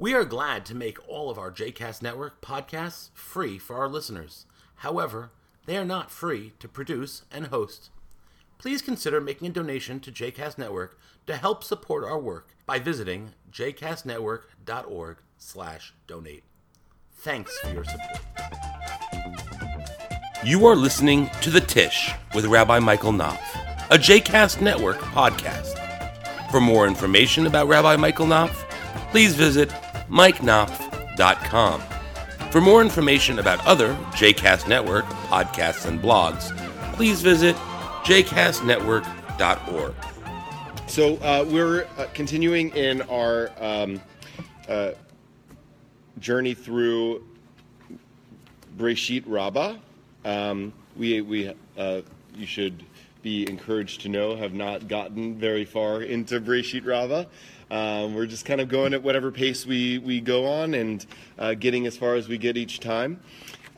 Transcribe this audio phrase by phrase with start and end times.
[0.00, 4.46] We are glad to make all of our JCast Network podcasts free for our listeners.
[4.76, 5.30] However,
[5.66, 7.90] they are not free to produce and host.
[8.56, 13.34] Please consider making a donation to JCast Network to help support our work by visiting
[13.52, 16.44] jcastnetwork.org slash donate.
[17.16, 18.20] Thanks for your support.
[20.42, 23.54] You are listening to The Tish with Rabbi Michael Knopf,
[23.90, 25.76] a JCast Network podcast.
[26.50, 28.64] For more information about Rabbi Michael Knopf,
[29.10, 29.70] please visit
[30.08, 31.82] mikeknopf.com.
[32.50, 36.56] For more information about other JCast Network podcasts and blogs,
[36.94, 37.54] please visit
[38.04, 39.94] jcastnetwork.org.
[40.88, 44.00] So uh, we're uh, continuing in our um,
[44.68, 44.90] uh,
[46.18, 47.24] journey through
[48.76, 49.76] Breshit Rabbah.
[50.24, 52.00] Um, we we uh,
[52.34, 52.82] you should
[53.22, 57.26] be encouraged to know have not gotten very far into Breshit Rabbah.
[57.70, 61.04] Um, we're just kind of going at whatever pace we, we go on and
[61.38, 63.20] uh, getting as far as we get each time.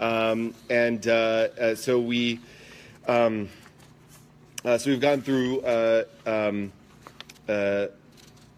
[0.00, 2.40] Um, and uh, uh, so we
[3.06, 3.48] um,
[4.64, 6.72] uh, so we've gone through uh, um,
[7.48, 7.86] uh,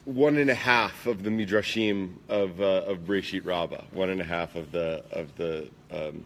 [0.05, 4.55] one and a half of the midrashim of of Breshit Rabbah, one and a half
[4.55, 6.25] of the of the um,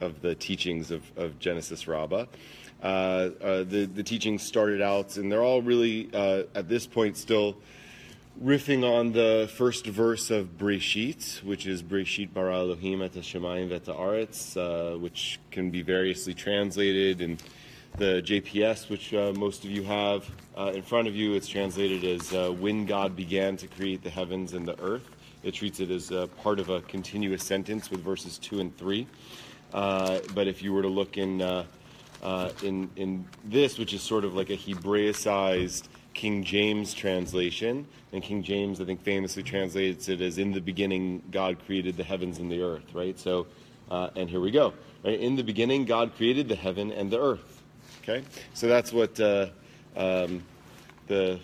[0.00, 2.26] of the teachings of, of Genesis Rabbah.
[2.82, 3.30] Uh, uh,
[3.62, 7.56] the, the teachings started out, and they're all really, uh, at this point, still
[8.42, 13.84] riffing on the first verse of Breshit, which is Breshit bara Elohim et Hashemayim vet
[13.84, 17.38] haaretz, uh, which can be variously translated in
[17.98, 21.34] the JPS, which uh, most of you have uh, in front of you.
[21.34, 25.08] It's translated as uh, when God began to create the heavens and the earth.
[25.44, 26.10] It treats it as
[26.42, 29.06] part of a continuous sentence with verses 2 and 3.
[29.72, 31.64] Uh, but if you were to look in, uh,
[32.64, 38.42] in, in this, which is sort of like a Hebraicized King James translation, and King
[38.42, 42.50] James, I think, famously translates it as "In the beginning, God created the heavens and
[42.50, 43.18] the earth." Right.
[43.18, 43.46] So,
[43.90, 44.74] uh, and here we go.
[45.04, 45.18] Right?
[45.18, 47.62] In the beginning, God created the heaven and the earth.
[48.02, 48.22] Okay.
[48.54, 49.48] So that's what uh,
[49.96, 50.42] um,
[51.06, 51.40] the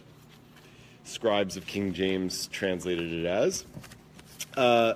[1.04, 3.64] scribes of King James translated it as.
[4.56, 4.94] Uh,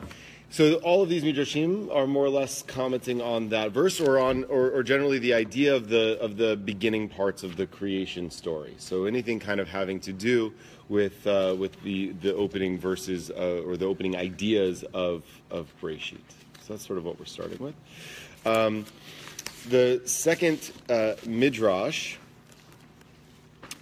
[0.53, 4.45] so all of these midrashim are more or less commenting on that verse, or on,
[4.45, 8.75] or, or, generally the idea of the of the beginning parts of the creation story.
[8.77, 10.53] So anything kind of having to do
[10.91, 16.19] with uh, with the the opening verses uh, or the opening ideas of of Breshit.
[16.61, 17.75] So that's sort of what we're starting with.
[18.45, 18.85] Um,
[19.71, 22.19] the second uh, midrash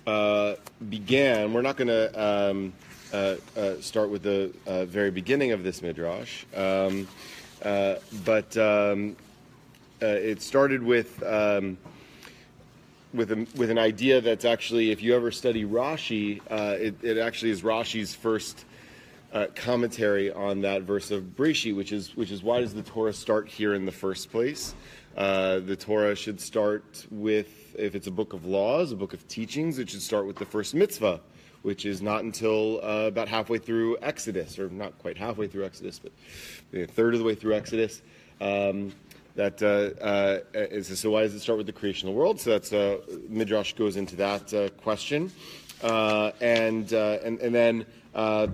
[0.07, 0.55] uh,
[0.89, 1.53] began.
[1.53, 2.51] We're not going to.
[2.51, 2.73] Um,
[3.13, 6.45] uh, uh, start with the uh, very beginning of this midrash.
[6.55, 7.09] Um,
[7.63, 9.17] but um,
[10.01, 11.79] it started with um,
[13.13, 17.51] with a, with an idea that's actually, if you ever study Rashi, it, it, actually
[17.51, 18.65] is Rashi's first.
[19.33, 23.13] Uh, commentary on that verse of Breshi, which is which is why does the Torah
[23.13, 24.75] start here in the first place?
[25.17, 29.27] Uh, the Torah should start with, if it's a book of laws, a book of
[29.27, 31.21] teachings, it should start with the first mitzvah,
[31.63, 35.99] which is not until uh, about halfway through Exodus, or not quite halfway through Exodus,
[35.99, 36.13] but
[36.73, 38.03] a third of the way through Exodus.
[38.41, 38.93] Um,
[39.37, 42.41] that uh, uh, is, so why does it start with the creation of the world?
[42.41, 45.31] So that's uh, Midrash goes into that uh, question,
[45.83, 47.87] uh, and, and and then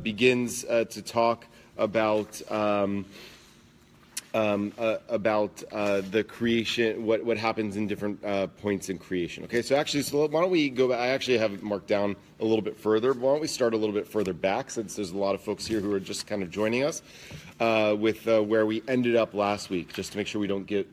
[0.03, 1.47] begins to talk
[1.79, 2.41] about.
[2.51, 3.07] Um,
[4.37, 9.45] um, uh, about uh, the creation, what, what happens in different uh, points in creation.
[9.45, 10.99] Okay, so actually, so why don't we go back?
[10.99, 13.15] I actually have it marked down a little bit further.
[13.15, 15.65] Why don't we start a little bit further back since there's a lot of folks
[15.65, 17.01] here who are just kind of joining us
[17.61, 20.67] uh, with uh, where we ended up last week, just to make sure we don't
[20.67, 20.87] get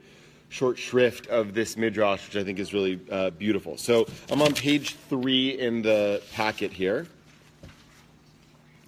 [0.47, 3.75] short shrift of this midrash, which I think is really uh, beautiful.
[3.75, 7.07] So I'm on page three in the packet here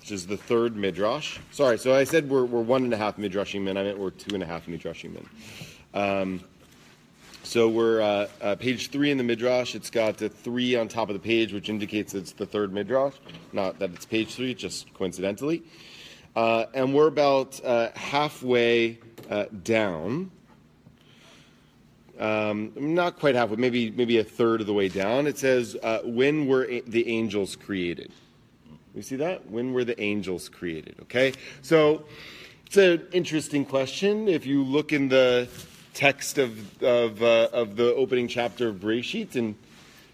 [0.05, 1.39] which is the third midrash.
[1.49, 3.75] Sorry, so I said we're, we're one and a half midrashim in.
[3.75, 5.99] I meant we're two and a half midrashim in.
[5.99, 6.41] Um,
[7.41, 9.73] so we're uh, uh, page three in the midrash.
[9.73, 13.16] It's got a three on top of the page, which indicates it's the third midrash.
[13.51, 15.63] Not that it's page three, just coincidentally.
[16.35, 18.99] Uh, and we're about uh, halfway
[19.31, 20.29] uh, down.
[22.19, 25.25] Um, not quite halfway, maybe maybe a third of the way down.
[25.25, 28.11] It says, uh, "When were a- the angels created?"
[28.96, 29.52] We see that?
[29.52, 30.96] When were the angels created?
[31.02, 31.34] Okay?
[31.62, 32.06] So
[32.66, 34.30] it's an interesting question.
[34.30, 35.50] If you look in the
[35.94, 39.56] text of, of, uh, of the opening chapter of Breshit, and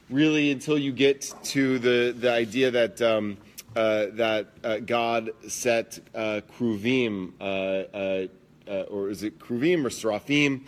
[0.09, 3.37] really until you get to the, the idea that, um,
[3.75, 8.27] uh, that uh, God set uh, Kruvim, uh, uh,
[8.67, 10.65] uh, or is it Kruvim or Seraphim,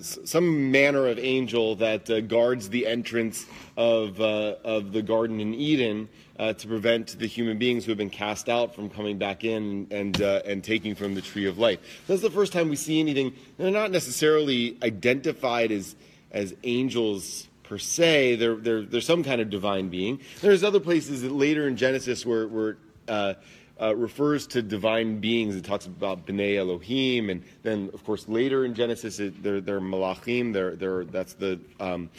[0.00, 3.44] some manner of angel that guards the entrance
[3.76, 6.08] of, of the garden in Eden
[6.38, 9.86] uh, to prevent the human beings who have been cast out from coming back in
[9.90, 11.80] and, uh, and taking from the tree of life.
[12.06, 13.34] That's the first time we see anything.
[13.56, 15.96] They're not necessarily identified as,
[16.30, 18.36] as angels per se.
[18.36, 20.20] They're, they're, they're some kind of divine being.
[20.40, 22.76] There's other places that later in Genesis where, where
[23.08, 23.34] uh,
[23.80, 25.56] uh, refers to divine beings.
[25.56, 29.80] It talks about B'nai Elohim, and then, of course, later in Genesis, it, they're, they're
[29.80, 30.52] Malachim.
[30.52, 32.10] They're, they're, that's the um,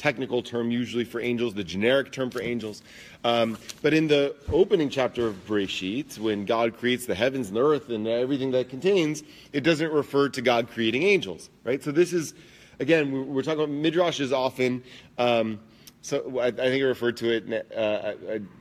[0.00, 2.82] technical term usually for angels, the generic term for angels.
[3.22, 7.62] Um, but in the opening chapter of Breshit, when God creates the heavens and the
[7.62, 11.82] earth and everything that contains, it doesn't refer to God creating angels, right?
[11.84, 12.32] So this is,
[12.78, 14.82] again, we're talking about midrash is often.
[15.18, 15.60] Um,
[16.02, 18.14] so I, I, think I referred to it, uh,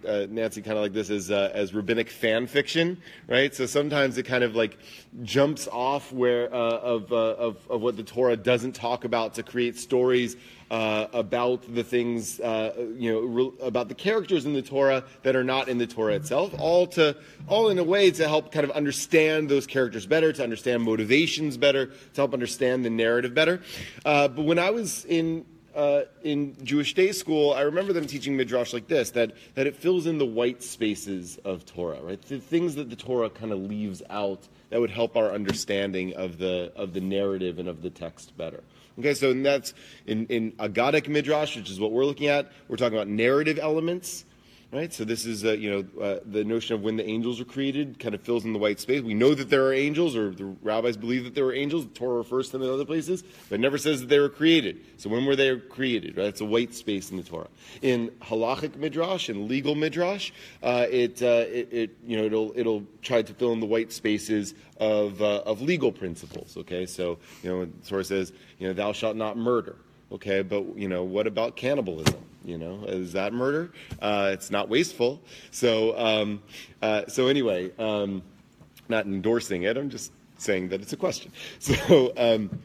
[0.05, 3.55] uh, Nancy, kind of like this as uh, as rabbinic fan fiction, right?
[3.55, 4.77] So sometimes it kind of like
[5.23, 9.43] jumps off where uh, of, uh, of, of what the Torah doesn't talk about to
[9.43, 10.35] create stories
[10.71, 15.43] uh, about the things, you know, re- about the characters in the Torah that are
[15.43, 17.15] not in the Torah itself, all to
[17.47, 21.57] all in a way to help kind of understand those characters better, to understand motivations
[21.57, 23.61] better, to help understand the narrative better.
[24.03, 25.45] but when I was in
[25.75, 29.75] uh, in Jewish day school, I remember them teaching midrash like this: that that it
[29.75, 32.21] fills in the white spaces of Torah, right?
[32.21, 36.37] The things that the Torah kind of leaves out that would help our understanding of
[36.37, 38.63] the of the narrative and of the text better.
[38.99, 39.73] Okay, so that's
[40.05, 42.51] in in Agadic midrash, which is what we're looking at.
[42.67, 44.25] We're talking about narrative elements
[44.71, 44.93] right?
[44.93, 47.97] So this is, uh, you know, uh, the notion of when the angels were created
[47.99, 49.01] kind of fills in the white space.
[49.01, 51.85] We know that there are angels, or the rabbis believe that there are angels.
[51.85, 54.79] The Torah refers to them in other places, but never says that they were created.
[54.97, 56.17] So when were they created?
[56.17, 56.27] Right?
[56.27, 57.47] It's a white space in the Torah.
[57.81, 60.31] In halachic midrash and legal midrash,
[60.61, 63.91] uh, it, uh, it, it, you know, it'll it'll try to fill in the white
[63.91, 66.57] spaces of uh, of legal principles.
[66.57, 69.77] Okay, so you know, the Torah says, you know, thou shalt not murder.
[70.11, 72.28] Okay, but you know, what about cannibalism?
[72.49, 73.71] You know, is that murder?
[74.01, 75.21] Uh, it's not wasteful.
[75.51, 76.41] So, um,
[76.81, 78.23] uh, so anyway, um,
[78.87, 79.77] not endorsing it.
[79.77, 81.31] I'm just saying that it's a question.
[81.59, 82.59] So, um,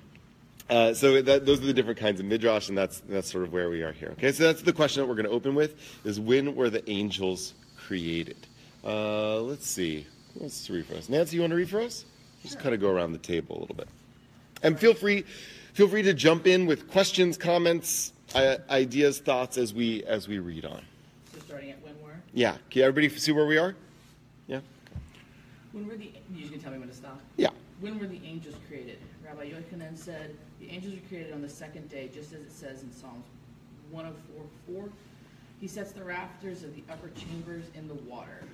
[0.70, 3.52] uh, so that, those are the different kinds of midrash, and that's that's sort of
[3.52, 4.08] where we are here.
[4.12, 6.88] Okay, so that's the question that we're going to open with: is when were the
[6.90, 8.46] angels created?
[8.82, 10.06] Uh, let's see.
[10.36, 11.10] Let's read for us.
[11.10, 12.06] Nancy, you want to read for us?
[12.42, 13.88] Just kind of go around the table a little bit,
[14.62, 15.24] and feel free
[15.74, 20.64] feel free to jump in with questions, comments, ideas, thoughts as we as we read
[20.64, 20.82] on.
[21.32, 22.16] So starting at when were?
[22.32, 22.56] Yeah.
[22.70, 23.74] Can everybody see where we are?
[24.46, 24.60] Yeah.
[25.72, 26.10] When were the?
[26.32, 27.20] You gonna tell me when to stop?
[27.36, 27.50] Yeah.
[27.80, 28.98] When were the angels created?
[29.24, 32.82] Rabbi Yochanan said the angels were created on the second day, just as it says
[32.82, 33.24] in Psalms
[33.92, 34.90] 104:4.
[35.60, 38.44] He sets the rafters of the upper chambers in the water,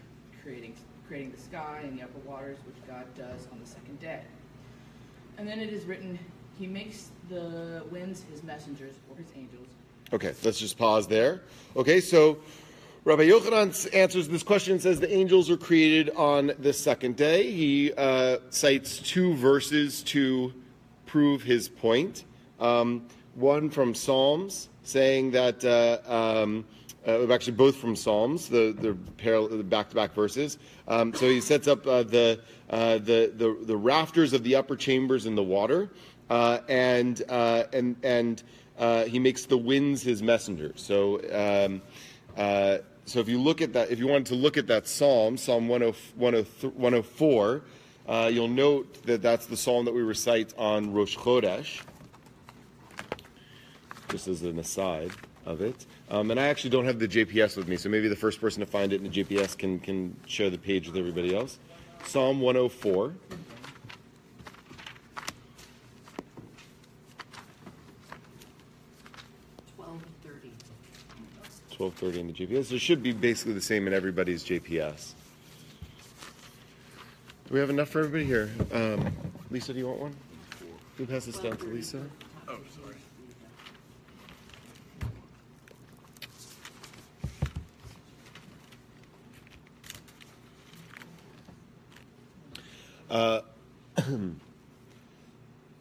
[0.43, 0.75] creating
[1.11, 4.21] creating the sky and the upper waters, which God does on the second day.
[5.39, 6.17] And then it is written,
[6.61, 9.67] He makes the winds His messengers or His angels
[10.13, 11.41] Okay, let's just pause there.
[11.77, 12.39] Okay, so
[13.05, 17.49] Rabbi Yochanan answers this question and says the angels were created on the second day.
[17.53, 20.53] He uh, cites two verses to
[21.07, 22.25] prove his point.
[22.59, 23.07] Um,
[23.37, 26.65] one from Psalms, saying that, uh, um,
[27.07, 30.59] uh, actually both from Psalms, the, the back-to-back verses.
[30.89, 34.75] Um, so he sets up uh, the, uh, the, the, the rafters of the upper
[34.75, 35.89] chambers in the water,
[36.31, 38.43] and, and, and
[38.79, 40.73] uh, he makes the winds his messenger.
[40.77, 41.83] So, um,
[42.37, 45.37] uh, so if you look at that, if you wanted to look at that psalm,
[45.37, 47.63] Psalm 104,
[48.09, 51.83] uh, you'll note that that's the psalm that we recite on Rosh Chodesh,
[54.09, 55.11] just as an aside
[55.45, 55.87] of it.
[56.11, 58.61] Um, and I actually don't have the JPS with me, so maybe the first person
[58.61, 61.59] to find it in the JPS can, can share the page with everybody else.
[62.05, 63.15] Psalm 104.
[71.81, 72.67] 1230 in the JPS.
[72.67, 75.15] So it should be basically the same in everybody's JPS.
[77.49, 78.51] Do we have enough for everybody here?
[78.73, 79.11] Um,
[79.51, 80.17] Lisa, do you want one?
[80.99, 82.05] Who pass this down to Lisa?
[82.49, 82.97] Oh, sorry.
[93.09, 93.41] Uh,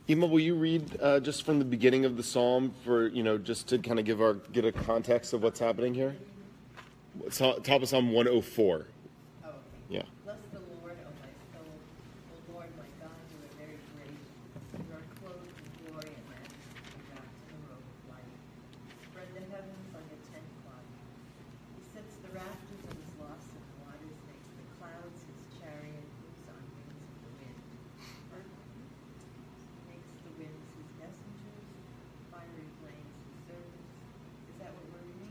[0.09, 3.37] Ima, will you read uh, just from the beginning of the psalm for you know
[3.37, 6.15] just to kind of give our get a context of what's happening here?
[7.29, 8.87] Top of Psalm 104.
[9.45, 9.49] Oh,
[9.87, 10.01] Yeah.
[10.25, 11.69] Bless the Lord, O my soul.
[11.69, 14.17] O Lord, my God, you are very great.
[14.81, 18.33] You are clothed in glory and majesty, wrapped in a robe of light.
[19.13, 20.89] Spread the heavens like a tent cloth.
[21.77, 26.49] He sets the rafters of his lofts of waters, makes the clouds his chariot, moves
[26.49, 27.61] on wings of the wind.
[28.33, 28.49] Earth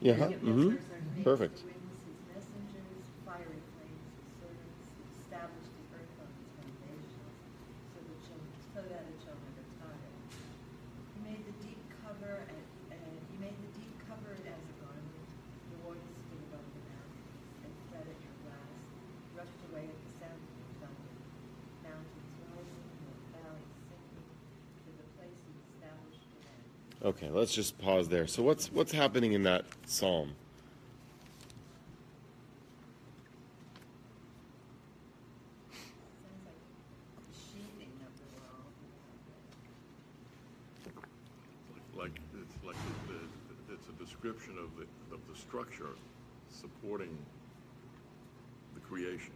[0.08, 0.32] Yeah.
[0.40, 0.76] Mm-hmm.
[1.22, 1.58] Perfect.
[1.60, 4.80] his winds, his messengers, fiery flames, his servants,
[5.20, 7.36] established the earth on its foundations,
[7.92, 10.12] so the children, so that it shall never tire.
[11.12, 14.74] He made the deep cover, and, and he made the deep cover it as a
[14.80, 15.28] garment.
[15.68, 17.36] The waters stood above the mountains,
[17.68, 18.88] and fled at your blast,
[19.36, 21.12] rushed away at the sound of your thunder.
[21.84, 24.32] Mountains rising, and valleys sinking,
[24.88, 26.64] to the place he established for them.
[27.04, 28.26] Okay, let's just pause there.
[28.26, 30.32] So what's what's happening in that psalm?
[36.44, 36.54] Like
[37.32, 38.72] sheathing of the world.
[41.96, 42.76] Like, it's like,
[43.06, 45.90] the- the- it's a description of the, of the structure
[46.50, 47.16] supporting
[48.74, 49.32] the creation.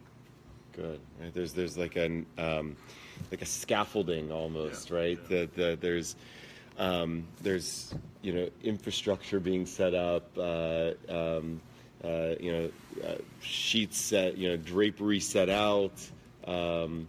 [0.72, 1.00] Good.
[1.20, 1.34] Right?
[1.34, 2.76] There's there's like an um,
[3.30, 5.18] like a scaffolding almost, Yeah, right?
[5.22, 5.28] yeah.
[5.40, 6.16] That that there's
[6.78, 11.60] um, there's you know infrastructure being set up, uh, um,
[12.04, 12.70] uh, you know
[13.06, 15.92] uh, sheets set, you know drapery set out,
[16.46, 17.06] um,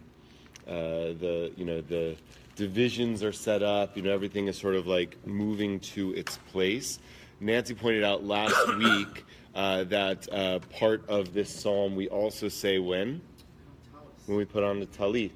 [0.66, 2.16] uh, the you know the
[2.56, 3.96] divisions are set up.
[3.96, 6.98] You know everything is sort of like moving to its place.
[7.40, 12.78] Nancy pointed out last week uh, that uh, part of this psalm we also say
[12.78, 13.20] when
[14.26, 15.30] when we put on the talit.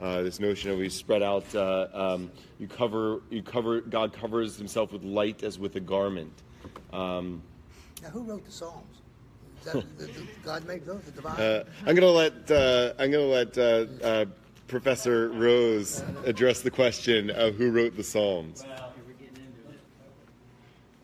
[0.00, 3.80] Uh, this notion of we spread out, uh, um, you cover, you cover.
[3.80, 6.32] God covers Himself with light as with a garment.
[6.92, 7.42] Um,
[8.02, 8.84] Now, who wrote the Psalms?
[9.66, 9.84] Is that,
[10.44, 11.02] God make those?
[11.02, 11.40] The divine?
[11.40, 14.24] uh, I'm gonna let uh, I'm gonna let uh, uh,
[14.68, 18.64] Professor Rose address the question of who wrote the Psalms.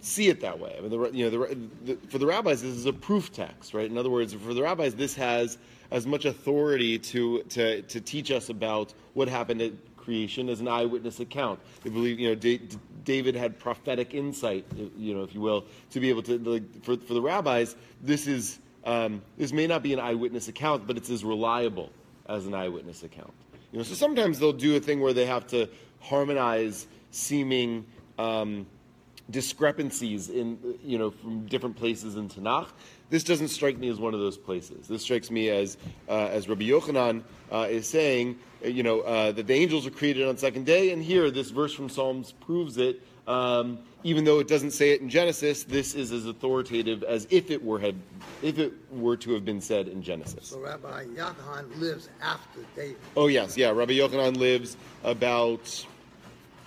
[0.01, 0.75] see it that way.
[0.77, 3.73] I mean, the, you know, the, the, for the rabbis, this is a proof text,
[3.73, 3.89] right?
[3.89, 5.57] In other words, for the rabbis, this has
[5.91, 10.67] as much authority to to to teach us about what happened at creation as an
[10.67, 11.59] eyewitness account.
[11.83, 12.61] They believe, you know, Da-
[13.03, 14.65] David had prophetic insight,
[14.97, 18.27] you know, if you will, to be able to like for for the rabbis, this
[18.27, 21.89] is um, this may not be an eyewitness account, but it's as reliable
[22.27, 23.33] as an eyewitness account.
[23.71, 25.69] You know, so sometimes they'll do a thing where they have to
[25.99, 27.85] harmonize seeming
[28.17, 28.65] um,
[29.29, 32.69] discrepancies in you know from different places in Tanakh.
[33.09, 34.87] This doesn't strike me as one of those places.
[34.87, 35.77] This strikes me as
[36.09, 40.27] uh, as Rabbi Yochanan uh, is saying, you know, uh, that the angels were created
[40.27, 43.01] on second day, and here this verse from Psalms proves it.
[43.27, 47.51] Um, even though it doesn't say it in Genesis, this is as authoritative as if
[47.51, 47.95] it were had
[48.41, 50.47] if it were to have been said in Genesis.
[50.47, 52.97] So Rabbi Yochanan lives after David.
[53.17, 53.71] Oh yes, yeah.
[53.71, 55.85] Rabbi Yochanan lives about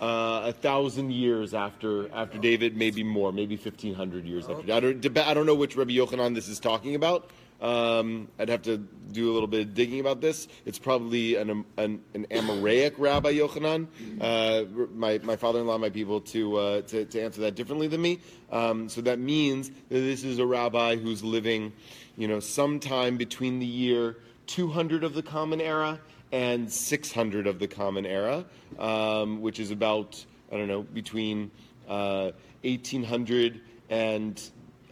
[0.02, 4.72] uh, a thousand years after after David, maybe more, maybe fifteen hundred years after.
[4.72, 7.30] I don't, I don't know which Rabbi Yochanan this is talking about.
[7.60, 10.48] Um, I'd have to do a little bit of digging about this.
[10.64, 13.86] It's probably an an, an Amoraic Rabbi Yochanan.
[14.20, 14.64] Uh,
[14.94, 18.20] my my father-in-law might be able to uh, to, to answer that differently than me.
[18.50, 21.72] Um, so that means that this is a rabbi who's living,
[22.16, 26.00] you know, sometime between the year 200 of the Common Era
[26.32, 28.44] and 600 of the Common Era,
[28.78, 31.50] um, which is about, I don't know, between
[31.88, 34.40] uh, 1800 and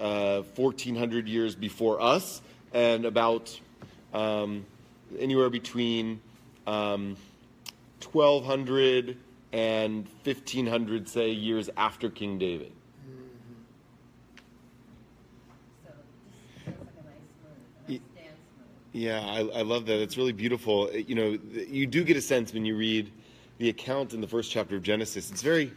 [0.00, 2.40] uh, 1400 years before us,
[2.72, 3.58] and about
[4.12, 4.64] um,
[5.18, 6.20] anywhere between
[6.66, 7.16] um,
[8.12, 9.16] 1200
[9.52, 12.72] and 1500, say, years after King David.
[15.84, 15.92] So
[16.30, 18.66] this sounds like a nice move, a Ye- nice dance move.
[18.92, 20.00] Yeah, I, I love that.
[20.00, 20.90] It's really beautiful.
[20.92, 23.10] You know, you do get a sense when you read
[23.58, 25.30] the account in the first chapter of Genesis.
[25.30, 25.72] It's very,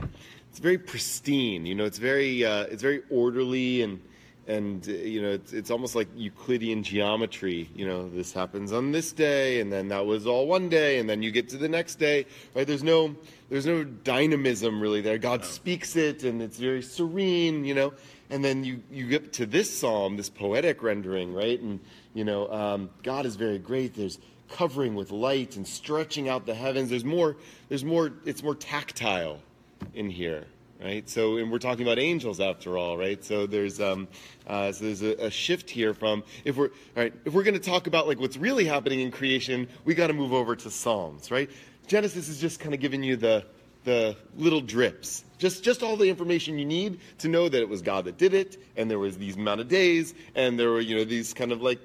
[0.49, 1.65] it's very pristine.
[1.65, 4.01] You know, it's very, uh, it's very orderly and
[4.47, 7.69] and uh, you know it's, it's almost like Euclidean geometry.
[7.75, 11.09] You know, this happens on this day, and then that was all one day, and
[11.09, 12.25] then you get to the next day.
[12.55, 12.65] Right?
[12.65, 13.15] There's no
[13.49, 15.17] there's no dynamism really there.
[15.17, 17.65] God speaks it, and it's very serene.
[17.65, 17.93] You know,
[18.29, 21.59] and then you you get to this psalm, this poetic rendering, right?
[21.59, 21.79] And
[22.13, 23.93] you know, um, God is very great.
[23.93, 24.19] There's
[24.49, 26.89] covering with light and stretching out the heavens.
[26.89, 27.37] There's more.
[27.69, 28.11] There's more.
[28.25, 29.39] It's more tactile
[29.93, 30.45] in here,
[30.83, 31.07] right?
[31.09, 33.23] So, and we're talking about angels after all, right?
[33.23, 34.07] So there's um,
[34.47, 37.13] uh, so there's a, a shift here from if we're right.
[37.25, 40.13] If we're going to talk about like what's really happening in creation, we got to
[40.13, 41.49] move over to Psalms, right?
[41.87, 43.45] Genesis is just kind of giving you the
[43.83, 47.81] the little drips, just just all the information you need to know that it was
[47.81, 50.95] God that did it, and there was these amount of days, and there were you
[50.95, 51.79] know these kind of like.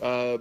[0.00, 0.38] Uh,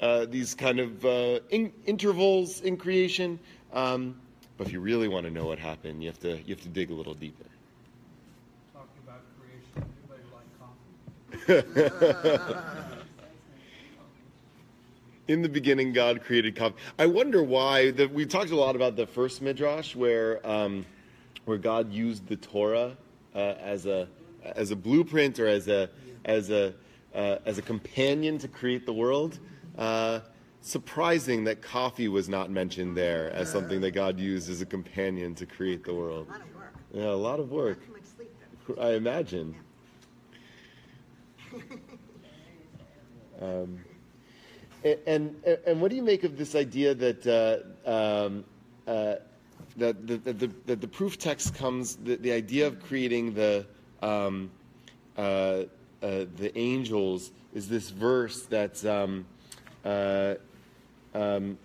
[0.00, 3.36] uh, these kind of uh, in- intervals in creation.
[3.72, 4.14] Um,
[4.58, 6.68] but if you really want to know what happened, you have to you have to
[6.68, 7.44] dig a little deeper.
[8.74, 10.48] Talking about creation, anybody like
[11.46, 12.74] coffee?
[15.28, 16.76] In the beginning, God created coffee.
[16.98, 17.92] I wonder why.
[17.92, 20.84] The, we talked a lot about the first midrash where um,
[21.44, 22.96] where God used the Torah
[23.34, 24.08] uh, as a
[24.42, 25.88] as a blueprint or as a
[26.24, 26.74] as a
[27.14, 29.38] uh, as a companion to create the world.
[29.76, 30.20] Uh,
[30.68, 35.34] surprising that coffee was not mentioned there as something that God used as a companion
[35.36, 36.28] to create the world.
[36.28, 36.74] A lot of work.
[36.92, 37.78] Yeah, a lot of work.
[37.78, 38.02] Not too much
[38.66, 38.78] sleep.
[38.80, 39.54] I imagine.
[43.40, 43.78] Um,
[44.82, 48.44] and, and and what do you make of this idea that uh, um,
[48.84, 49.16] uh,
[49.76, 53.64] that, the, that, the, that the proof text comes the, the idea of creating the
[54.02, 54.50] um,
[55.16, 55.64] uh, uh,
[56.36, 59.24] the angels is this verse that's um,
[59.84, 60.34] uh,
[61.18, 61.58] um,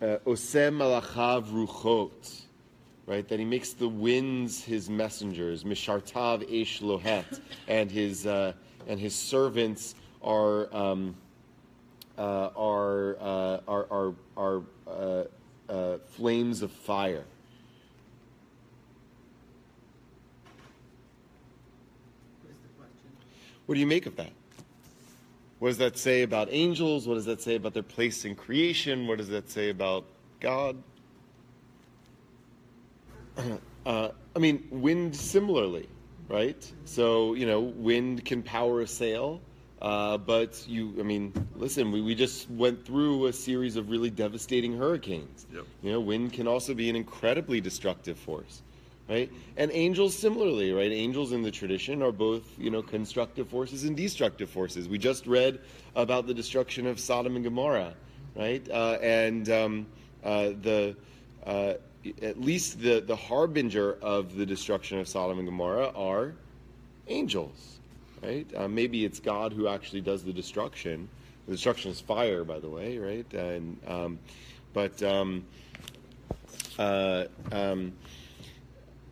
[0.00, 2.42] uh, malachav ruchot,
[3.06, 3.26] right?
[3.28, 8.52] That he makes the winds his messengers, mishartav esh lohet, and his uh,
[8.86, 11.16] and his servants are um,
[12.16, 15.24] uh, are, uh, are are are uh,
[15.68, 17.24] uh, flames of fire.
[23.66, 24.32] What do you make of that?
[25.58, 27.08] What does that say about angels?
[27.08, 29.06] What does that say about their place in creation?
[29.06, 30.04] What does that say about
[30.40, 30.76] God?
[33.86, 35.88] Uh, I mean, wind similarly,
[36.28, 36.70] right?
[36.84, 39.40] So, you know, wind can power a sail,
[39.80, 44.10] uh, but you, I mean, listen, we, we just went through a series of really
[44.10, 45.46] devastating hurricanes.
[45.54, 45.64] Yep.
[45.82, 48.62] You know, wind can also be an incredibly destructive force,
[49.08, 49.32] right?
[49.56, 50.92] And angels similarly, right?
[50.92, 54.88] Angels in the tradition are both, you know, constructive forces and destructive forces.
[54.88, 55.60] We just read
[55.96, 57.94] about the destruction of Sodom and Gomorrah,
[58.36, 58.68] right?
[58.70, 59.86] Uh, and um,
[60.24, 60.96] uh, the
[61.46, 61.74] uh,
[62.22, 66.34] at least the the harbinger of the destruction of Sodom and Gomorrah are
[67.08, 67.78] angels,
[68.22, 68.46] right?
[68.54, 71.08] Uh, maybe it's God who actually does the destruction.
[71.46, 73.32] The destruction is fire, by the way, right?
[73.32, 74.18] And um,
[74.74, 75.44] but um,
[76.78, 77.92] uh, um,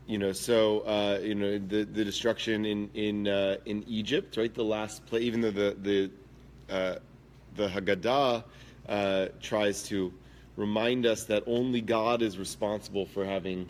[0.06, 4.54] you know, so uh, you know the the destruction in in uh, in Egypt, right?
[4.54, 6.10] The last play, even though the the
[6.72, 6.96] uh,
[7.56, 8.44] the Haggadah
[8.88, 10.12] uh, tries to
[10.56, 13.68] remind us that only God is responsible for having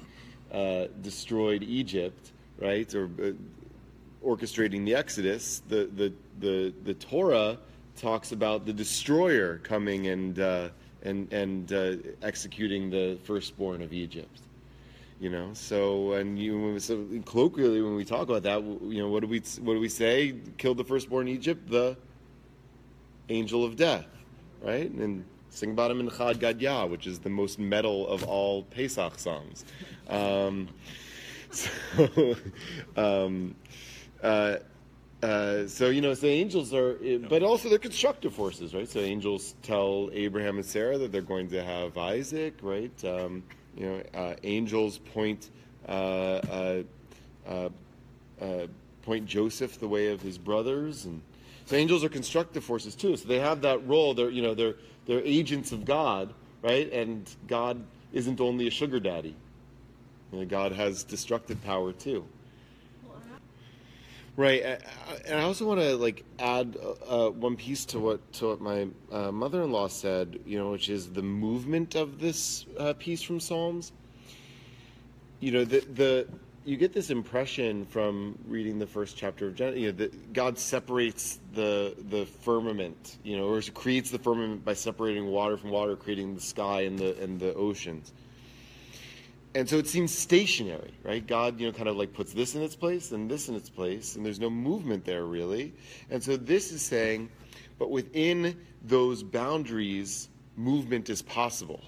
[0.52, 2.94] uh, destroyed Egypt, right?
[2.94, 3.32] Or uh,
[4.22, 5.62] orchestrating the Exodus.
[5.68, 7.58] The the the the Torah
[7.96, 10.38] talks about the destroyer coming and
[11.02, 14.40] and and executing the firstborn of Egypt.
[15.18, 19.20] You know, so and you so colloquially when we talk about that, you know, what
[19.20, 20.34] do we what do we say?
[20.58, 21.96] Killed the firstborn in Egypt, the
[23.30, 24.06] angel of death,
[24.62, 24.90] right?
[24.90, 29.18] And sing about him in Chad Gadya, which is the most metal of all Pesach
[29.18, 29.64] songs.
[30.08, 30.68] Um,
[31.50, 32.36] so,
[32.96, 33.54] um,
[34.22, 34.56] uh,
[35.22, 36.98] uh, so you know, so angels are,
[37.28, 38.88] but also they're constructive forces, right?
[38.88, 43.04] So angels tell Abraham and Sarah that they're going to have Isaac, right?
[43.04, 43.42] Um,
[43.76, 45.50] you know, uh, angels point
[45.88, 46.82] uh, uh,
[47.46, 47.68] uh,
[48.40, 48.66] uh,
[49.02, 51.20] point Joseph the way of his brothers, and
[51.66, 53.16] so angels are constructive forces too.
[53.16, 54.14] So they have that role.
[54.14, 54.74] They're you know they're
[55.06, 56.90] they're agents of God, right?
[56.92, 59.36] And God isn't only a sugar daddy.
[60.32, 62.24] You know, God has destructive power too.
[64.36, 64.62] Right,
[65.24, 66.76] and I also want to like add
[67.08, 71.08] uh, one piece to what to what my uh, mother-in-law said, you know, which is
[71.08, 73.92] the movement of this uh, piece from Psalms.
[75.40, 76.28] You know, the the
[76.66, 80.58] you get this impression from reading the first chapter of Genesis, you know, that God
[80.58, 85.96] separates the the firmament, you know, or creates the firmament by separating water from water,
[85.96, 88.12] creating the sky and the and the oceans
[89.56, 91.26] and so it seems stationary, right?
[91.26, 93.70] God, you know, kind of like puts this in its place and this in its
[93.70, 95.72] place, and there's no movement there really.
[96.10, 97.30] And so this is saying,
[97.78, 101.80] but within those boundaries, movement is possible,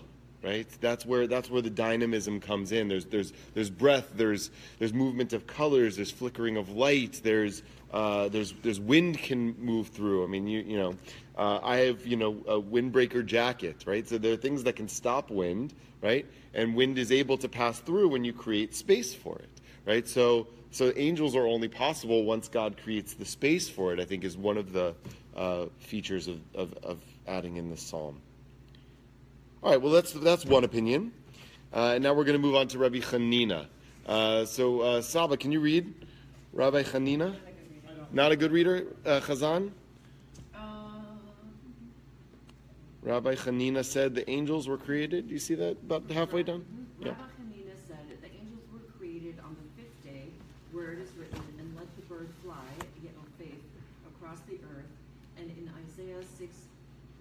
[0.42, 0.66] right?
[0.81, 2.88] That's where that's where the dynamism comes in.
[2.88, 8.31] There's there's there's breath, there's there's movement of colors, there's flickering of light, there's uh,
[8.31, 10.24] there's there's wind can move through.
[10.24, 10.94] I mean, you you know,
[11.38, 14.07] uh, I have you know a windbreaker jacket, right?
[14.07, 15.72] So there are things that can stop wind,
[16.03, 16.27] right?
[16.53, 20.07] And wind is able to pass through when you create space for it, right?
[20.07, 24.01] So so angels are only possible once God creates the space for it.
[24.01, 24.94] I think is one of the
[25.37, 28.20] uh, features of, of of adding in the psalm.
[29.62, 31.12] All right, well that's that's one opinion,
[31.72, 33.66] uh, and now we're going to move on to Rabbi Hanina.
[34.07, 35.94] Uh, so uh, Saba, can you read
[36.53, 37.37] Rabbi Hanina?
[38.11, 39.70] Not a good reader, uh, Chazan.
[43.09, 45.29] Rabbi Hanina said the angels were created.
[45.29, 46.62] Do you see that about halfway done?
[47.01, 47.09] Yeah.
[47.09, 50.29] Rabbi Hanina said, The angels were created on the fifth day,
[50.73, 52.68] where it is written, And let the bird fly,
[53.03, 53.64] yet no faith,
[54.12, 54.92] across the earth.
[55.38, 56.53] And in Isaiah 6,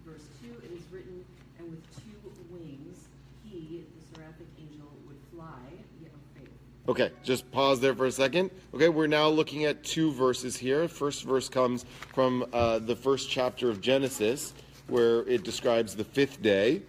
[0.06, 1.24] verse 2, it is written,
[1.58, 2.18] And with two
[2.52, 3.08] wings,
[3.46, 5.72] he, the seraphic angel, would fly,
[6.02, 6.52] yet no faith.
[6.90, 8.52] Okay, just pause there for a second.
[8.74, 10.90] Okay, we're now looking at two verses here.
[10.90, 14.54] First verse comes from uh, the first chapter of Genesis,
[14.88, 16.82] where it describes the fifth day,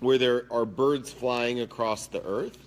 [0.00, 2.58] where there are birds flying across the earth,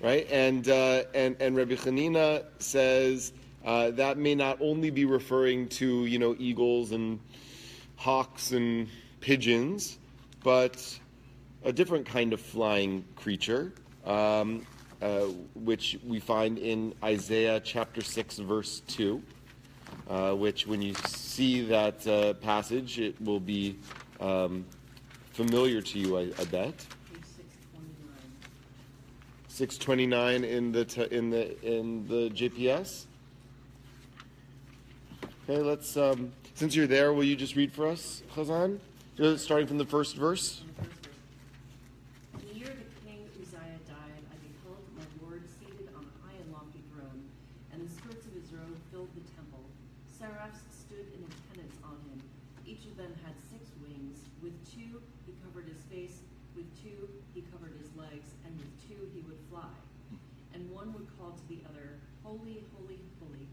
[0.00, 0.26] right?
[0.30, 3.32] And uh, and and Rabbi Hanina says
[3.64, 7.20] uh, that may not only be referring to you know eagles and
[7.96, 8.88] hawks and
[9.20, 9.98] pigeons,
[10.42, 10.98] but
[11.64, 13.72] a different kind of flying creature,
[14.04, 14.66] um,
[15.00, 15.20] uh,
[15.54, 19.22] which we find in Isaiah chapter 6, verse 2,
[20.08, 23.76] uh, which, when you see that uh, passage, it will be
[24.20, 24.64] um,
[25.32, 26.74] familiar to you, I, I bet.
[26.80, 27.84] 629.
[29.48, 33.06] 629 in the, t- in the, in the JPS.
[35.48, 38.78] Okay, let's, um, since you're there, will you just read for us, Chazan?
[39.36, 40.62] Starting from the first verse.
[42.34, 46.34] In the year the king Uzziah died, I beheld my Lord seated on a high
[46.34, 47.22] and lofty throne,
[47.70, 49.62] and the skirts of his robe filled the temple.
[50.18, 52.18] Seraphs stood in attendance on him.
[52.66, 54.18] Each of them had six wings.
[54.42, 54.98] With two
[55.30, 56.26] he covered his face,
[56.58, 57.06] with two
[57.38, 59.70] he covered his legs, and with two he would fly.
[60.58, 63.46] And one would call to the other, Holy, holy, holy,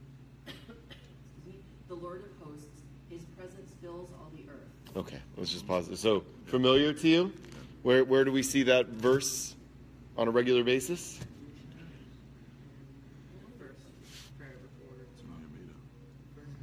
[0.50, 2.82] excuse me, the Lord of hosts.
[3.14, 4.72] His presence fills all the earth.
[4.96, 5.89] Okay, let's just pause.
[5.99, 7.34] So, familiar to you?
[7.82, 9.56] Where, where do we see that verse
[10.15, 11.19] on a regular basis?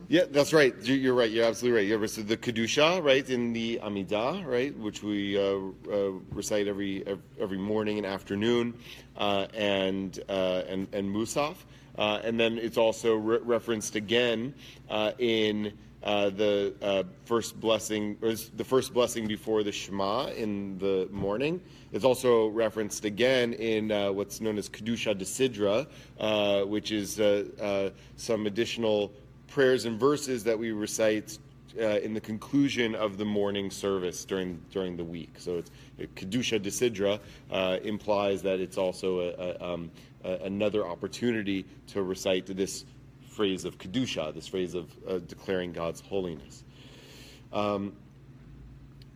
[0.06, 0.72] Yeah, that's right.
[0.82, 1.28] You- You're right.
[1.28, 1.88] You're absolutely right.
[1.88, 5.58] You ever said the kedusha, right, in the Amidah, right, which we uh,
[5.92, 7.04] uh, recite every
[7.40, 8.74] every morning and afternoon,
[9.16, 11.56] uh, and uh, and and Musaf,
[11.98, 14.54] uh, and then it's also re- referenced again
[14.88, 20.78] uh, in uh, the uh, first blessing, or the first blessing before the Shema in
[20.78, 21.60] the morning.
[21.92, 25.86] It's also referenced again in uh, what's known as kedusha de sidra,
[26.20, 29.12] uh, which is uh, uh, some additional
[29.48, 31.38] prayers and verses that we recite
[31.80, 35.34] uh, in the conclusion of the morning service during during the week.
[35.38, 35.70] So it's
[36.14, 39.90] kedusha de sidra uh, implies that it's also a, a, um,
[40.24, 42.84] a, another opportunity to recite this
[43.38, 46.64] phrase of kedusha, this phrase of uh, declaring God's holiness.
[47.52, 47.92] Um,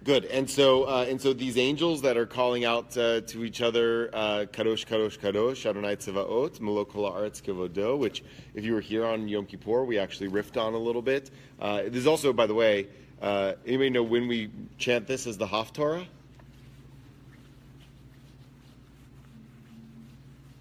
[0.05, 3.61] Good, and so uh, and so these angels that are calling out uh, to each
[3.61, 8.81] other, uh, kadosh, kadosh, kadosh, Adonai Tzevaot, Melok Kol Haaretz Kevodo, which if you were
[8.81, 11.31] here on Yom Kippur, we actually riffed on a little bit.
[11.61, 12.89] Uh, there's also, by the way,
[13.21, 16.05] uh, anybody know when we chant this as the Haftorah?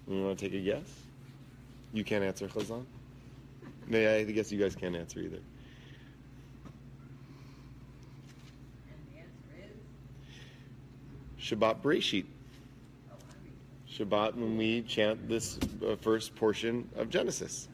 [0.06, 0.88] You want to take a guess?
[1.92, 2.84] You can't answer, Chazan.
[3.94, 5.40] I guess you guys can't answer either.
[11.40, 12.24] Shabbat Bereshit.
[13.90, 17.68] Shabbat when we chant this uh, first portion of Genesis.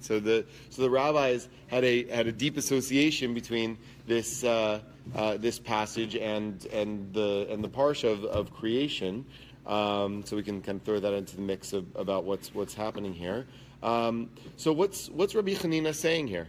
[0.00, 4.80] So the so the rabbis had a had a deep association between this uh,
[5.14, 9.24] uh, this passage and and the and the parsha of, of creation.
[9.66, 12.74] Um, so we can kind of throw that into the mix of, about what's what's
[12.74, 13.46] happening here.
[13.82, 16.48] Um, so what's what's Rabbi Hanina saying here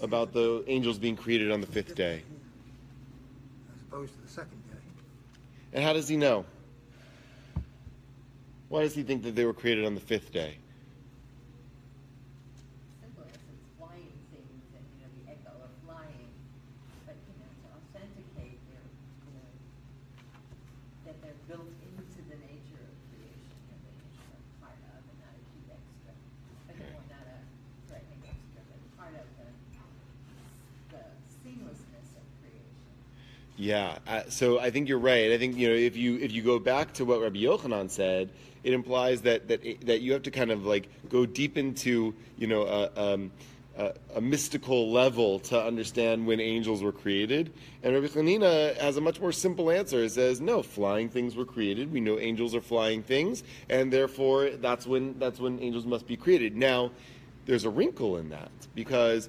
[0.00, 2.22] about the angels being created on the fifth day?
[3.74, 4.78] As opposed to the second day.
[5.74, 6.46] And how does he know?
[8.70, 10.56] Why does he think that they were created on the fifth day?
[13.02, 16.32] Simple as it's flying things and, you know, the echo of flying,
[17.04, 18.80] but, you know, to authenticate their,
[19.28, 19.52] you know,
[21.04, 23.52] that they're built into the nature of creation.
[33.62, 33.98] Yeah,
[34.28, 35.30] so I think you're right.
[35.30, 38.30] I think you know if you if you go back to what Rabbi Yochanan said,
[38.64, 42.48] it implies that that that you have to kind of like go deep into you
[42.48, 43.30] know a, um,
[44.20, 47.52] mystical level to understand when angels were created.
[47.84, 50.02] And Rabbi Hanina has a much more simple answer.
[50.02, 51.92] It says, no, flying things were created.
[51.92, 56.16] We know angels are flying things, and therefore that's when that's when angels must be
[56.16, 56.56] created.
[56.56, 56.90] Now,
[57.46, 59.28] there's a wrinkle in that because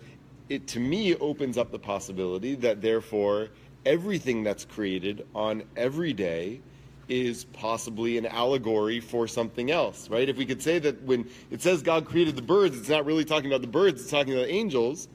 [0.49, 3.49] it to me opens up the possibility that therefore
[3.85, 6.61] everything that's created on every day
[7.09, 10.29] is possibly an allegory for something else, right?
[10.29, 13.25] If we could say that when it says God created the birds, it's not really
[13.25, 15.09] talking about the birds, it's talking about angels,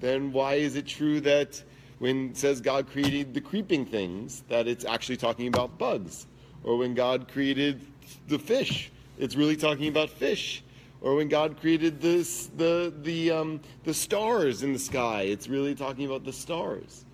[0.00, 1.62] then why is it true that
[1.98, 6.26] when it says God created the creeping things, that it's actually talking about bugs?
[6.64, 7.80] Or when God created
[8.28, 10.62] the fish, it's really talking about fish?
[11.00, 15.74] Or when God created this, the, the, um, the stars in the sky, it's really
[15.74, 17.04] talking about the stars.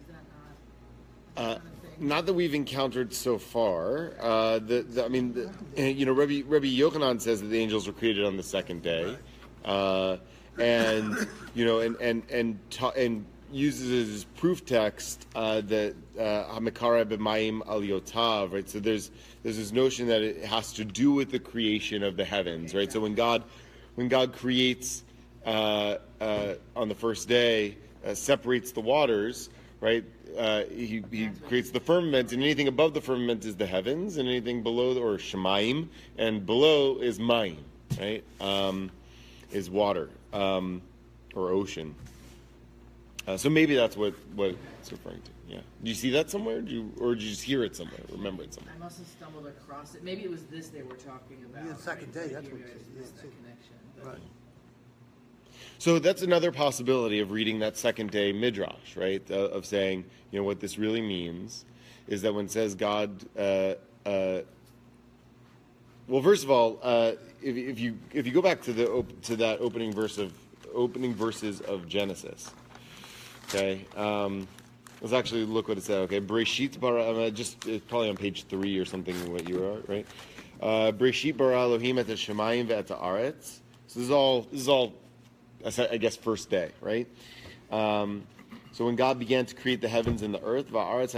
[0.00, 0.56] Is that not?
[1.38, 1.58] Uh,
[2.00, 4.12] not that we've encountered so far.
[4.20, 5.34] Uh, the, the, I mean,
[5.76, 8.82] the, you know, Rabbi, Rabbi Yochanan says that the angels were created on the second
[8.82, 9.16] day,
[9.64, 10.16] uh,
[10.58, 17.04] and you know, and and and ta- and uses as proof text uh, that Hamikara
[17.04, 18.68] b'mayim al yotav, right?
[18.68, 19.10] So there's
[19.44, 22.90] there's this notion that it has to do with the creation of the heavens, right?
[22.92, 23.44] So when God
[23.94, 25.04] when God creates
[25.46, 30.04] uh, uh, on the first day, uh, separates the waters, right?
[30.36, 34.28] Uh, he, he creates the firmament, and anything above the firmament is the heavens, and
[34.28, 37.56] anything below, or shemaim, and below is mayim,
[37.98, 38.22] right?
[38.40, 38.90] Um,
[39.52, 40.82] is water um,
[41.34, 41.94] or ocean.
[43.26, 45.30] Uh, so maybe that's what, what it's referring to.
[45.48, 45.60] Yeah.
[45.82, 46.60] Do you see that somewhere?
[46.60, 48.00] Do you, or did you just hear it somewhere?
[48.12, 48.74] Remember it somewhere?
[48.74, 50.04] I must have stumbled across it.
[50.04, 51.66] Maybe it was this they were talking about.
[51.66, 52.26] Yeah, second right?
[52.28, 53.74] day, that's Maybe what I it is, missed yeah, that connection.
[53.96, 54.18] but- Right.
[55.80, 59.22] So that's another possibility of reading that second day midrash, right?
[59.30, 61.64] Uh, of saying, you know, what this really means
[62.08, 64.40] is that when it says God, uh, uh,
[66.08, 69.20] well, first of all, uh, if, if you if you go back to the op-
[69.22, 70.32] to that opening verse of
[70.74, 72.52] opening verses of Genesis,
[73.48, 74.48] okay, um,
[75.00, 75.98] let's actually look what it said.
[75.98, 79.14] Okay, Breshit bara, uh, just it's probably on page three or something.
[79.32, 80.06] What you are right?
[80.60, 83.60] Uh, Breshit bara Elohim et Shemayim ve'et haaretz.
[83.86, 84.94] So this is all this is all
[85.64, 87.06] I guess first day, right?
[87.70, 88.24] Um,
[88.72, 91.10] so when God began to create the heavens and the earth, right?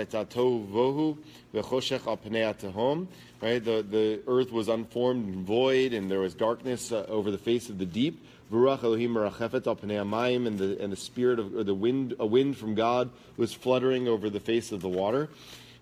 [3.65, 7.69] The the earth was unformed and void, and there was darkness uh, over the face
[7.69, 8.25] of the deep.
[8.51, 14.09] And the and the spirit of or the wind a wind from God was fluttering
[14.09, 15.29] over the face of the water.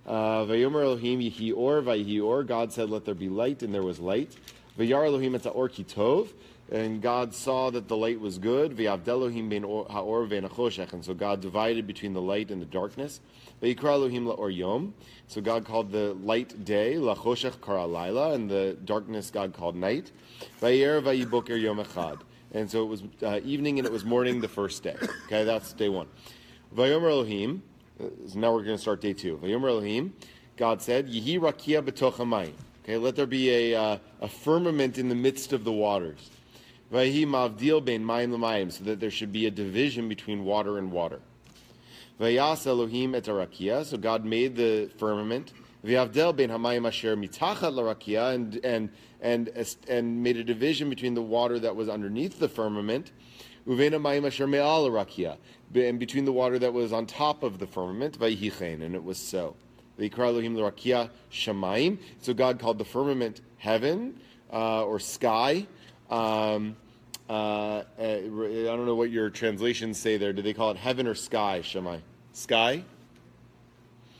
[0.06, 0.44] Uh.
[2.46, 4.36] God said, "Let there be light," and there was light.
[6.70, 8.76] And God saw that the light was good.
[8.76, 8.92] Bein
[9.62, 10.24] ha'or.
[10.92, 13.20] And so God divided between the light and the darkness.
[13.62, 14.94] La'or yom.
[15.28, 20.12] So God called the light day, lachoshech kara laila, and the darkness God called night.
[20.60, 22.20] Vayer vayiboker yom echad.
[22.52, 24.96] And so it was uh, evening and it was morning the first day.
[25.26, 26.08] Okay, that's day one.
[26.74, 27.62] Vayomer Elohim.
[28.00, 29.38] uh, So now we're going to start day two.
[29.38, 30.14] Vayomer Elohim.
[30.56, 32.52] God said, rakia.
[32.84, 36.30] Okay, let there be a, uh, a firmament in the midst of the waters.
[36.92, 41.20] Vahi mavdil bein mayim so that there should be a division between water and water.
[42.20, 45.52] Vayas Elohim et arakia, so God made the firmament.
[45.84, 51.22] V'avdel bein hamayim asher mitachat l'rakia, and and and and made a division between the
[51.22, 53.12] water that was underneath the firmament.
[53.68, 53.76] And
[55.98, 58.16] between the water that was on top of the firmament.
[58.18, 59.56] And it was so.
[59.98, 60.08] So
[62.34, 64.20] God called the firmament heaven
[64.50, 65.66] uh, or sky.
[66.10, 66.76] Um,
[67.28, 70.32] uh, uh, I don't know what your translations say there.
[70.32, 71.98] Do they call it heaven or sky, Shammai?
[72.32, 72.82] Sky?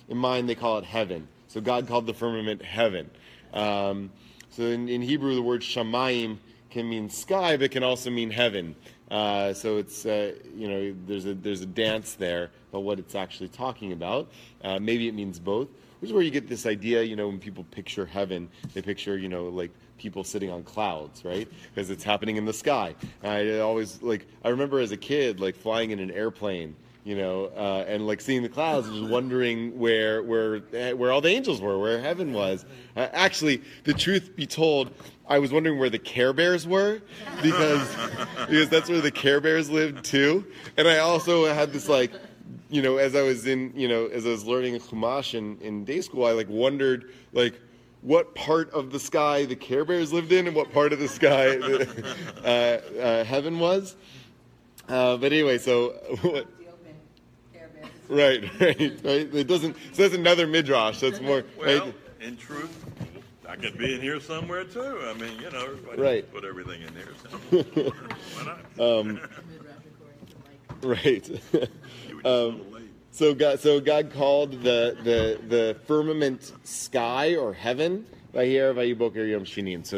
[0.09, 1.29] In mine, they call it heaven.
[1.49, 3.11] So God called the firmament heaven.
[3.53, 4.11] Um,
[4.51, 6.39] so in, in Hebrew, the word shamayim
[6.71, 8.75] can mean sky, but can also mean heaven.
[9.11, 13.15] Uh, so it's uh, you know there's a there's a dance there about what it's
[13.15, 14.31] actually talking about.
[14.63, 15.69] Uh, maybe it means both.
[16.01, 19.19] Which is where you get this idea, you know, when people picture heaven, they picture,
[19.19, 21.49] you know, like people sitting on clouds, right?
[21.75, 22.95] Because it's happening in the sky.
[23.23, 27.47] I always like I remember as a kid, like flying in an airplane, you know,
[27.57, 30.59] uh, and like seeing the clouds, and just wondering where where
[30.95, 32.65] where all the angels were, where heaven was.
[32.97, 34.91] Uh, actually, the truth be told,
[35.29, 37.01] I was wondering where the Care Bears were
[37.43, 37.89] because
[38.49, 40.45] because that's where the Care Bears lived too.
[40.77, 42.13] And I also had this like
[42.71, 45.85] you know, as I was in, you know, as I was learning Chumash in, in
[45.85, 47.59] day school, I like wondered, like,
[48.03, 51.09] what part of the sky the Care Bears lived in and what part of the
[51.09, 53.97] sky the, uh, uh, heaven was.
[54.89, 55.89] Uh, but anyway, so
[56.23, 56.47] what,
[57.53, 59.35] Care Bears, Right, right, right.
[59.35, 59.77] It doesn't.
[59.93, 61.01] So that's another midrash.
[61.01, 61.45] That's more.
[61.59, 61.95] Well, right?
[62.21, 62.85] in truth,
[63.49, 65.01] I could be in here somewhere too.
[65.05, 66.33] I mean, you know, everybody Right.
[66.33, 67.09] put everything in there.
[67.23, 67.63] So
[68.37, 68.59] why not?
[68.81, 69.29] Um, Midrash
[69.95, 71.05] according to Mike.
[71.05, 71.29] Right.
[71.29, 72.78] You were just a um, little late.
[73.19, 78.07] So God, so God called the the the firmament sky or heaven.
[78.33, 78.41] So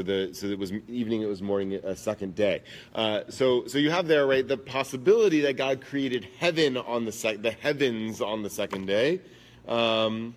[0.03, 2.63] the so it was evening, it was morning, a second day.
[2.95, 7.13] Uh, so so you have there right the possibility that God created heaven on the
[7.13, 9.21] sec- the heavens on the second day.
[9.69, 10.35] Um,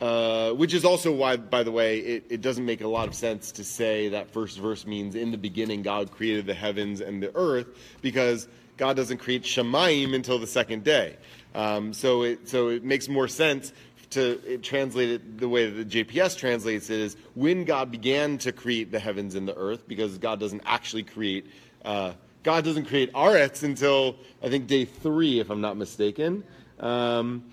[0.00, 3.14] uh, which is also why, by the way, it, it doesn't make a lot of
[3.14, 7.22] sense to say that first verse means in the beginning God created the heavens and
[7.22, 7.66] the earth,
[8.00, 11.16] because God doesn't create Shemaim until the second day.
[11.54, 13.72] Um, so it so it makes more sense
[14.10, 18.52] to translate it the way that the JPS translates it is when God began to
[18.52, 21.46] create the heavens and the earth, because God doesn't actually create.
[21.84, 22.12] Uh,
[22.42, 26.44] God doesn't create Aretz until I think day three, if I'm not mistaken.
[26.78, 27.44] Um,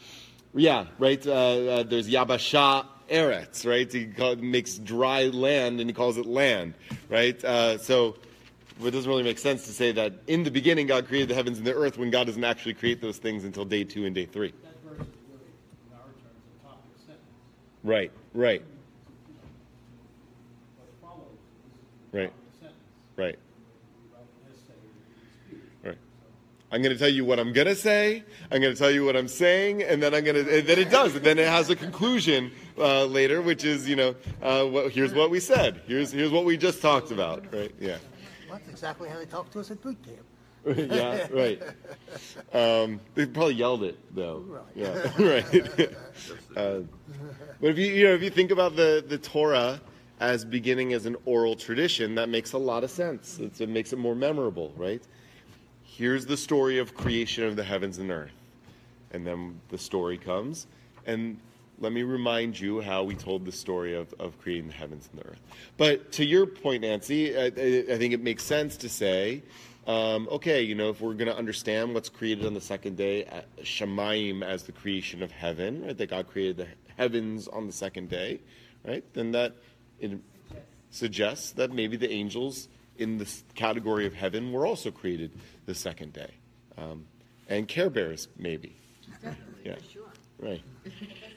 [0.54, 1.26] yeah, right.
[1.26, 3.92] Uh, uh, there's Yabasha Eretz, right?
[3.92, 6.74] He call, makes dry land and he calls it land,
[7.10, 7.42] right?
[7.44, 8.18] Uh, so
[8.84, 11.58] it doesn't really make sense to say that in the beginning God created the heavens
[11.58, 14.26] and the earth when God doesn't actually create those things until day two and day
[14.26, 14.54] three.
[14.64, 15.46] That verse is really,
[15.90, 16.16] terms,
[16.62, 17.22] a topic sentence.
[17.84, 18.64] Right, right,
[20.78, 21.28] What follows
[22.14, 22.34] is a Right.
[23.18, 25.70] right, We write an essay or a speech.
[25.84, 25.98] right.
[26.72, 28.24] I'm going to tell you what I'm going to say.
[28.52, 30.62] I'm going to tell you what I'm saying, and then I'm going to.
[30.62, 31.16] Then it does.
[31.16, 35.14] And then it has a conclusion uh, later, which is, you know, uh, what, here's
[35.14, 35.82] what we said.
[35.88, 37.54] Here's here's what we just talked about.
[37.54, 37.74] Right?
[37.80, 37.98] Yeah.
[38.52, 40.92] That's exactly how they talk to us at boot camp.
[40.92, 41.62] yeah, right.
[42.54, 44.44] Um, they probably yelled it though.
[44.46, 44.64] Right.
[44.76, 45.96] Yeah, right.
[46.58, 46.80] uh,
[47.62, 49.80] but if you you know if you think about the the Torah
[50.20, 53.40] as beginning as an oral tradition, that makes a lot of sense.
[53.40, 55.02] It's, it makes it more memorable, right?
[55.84, 58.32] Here's the story of creation of the heavens and earth,
[59.12, 60.68] and then the story comes,
[61.06, 61.40] and
[61.82, 65.22] let me remind you how we told the story of, of creating the heavens and
[65.22, 65.42] the earth.
[65.78, 69.42] But to your point, Nancy, I, I think it makes sense to say,
[69.88, 73.26] um, okay, you know, if we're going to understand what's created on the second day,
[73.26, 75.98] uh, Shemaim as the creation of heaven, right?
[75.98, 76.68] That God created the
[76.98, 78.40] heavens on the second day,
[78.86, 79.04] right?
[79.14, 79.56] Then that
[80.00, 80.20] it
[80.92, 82.68] suggests that maybe the angels
[82.98, 85.32] in this category of heaven were also created
[85.66, 86.32] the second day,
[86.78, 87.06] um,
[87.50, 88.76] and Care Bears maybe.
[89.64, 89.76] Yeah.
[90.40, 90.62] Right.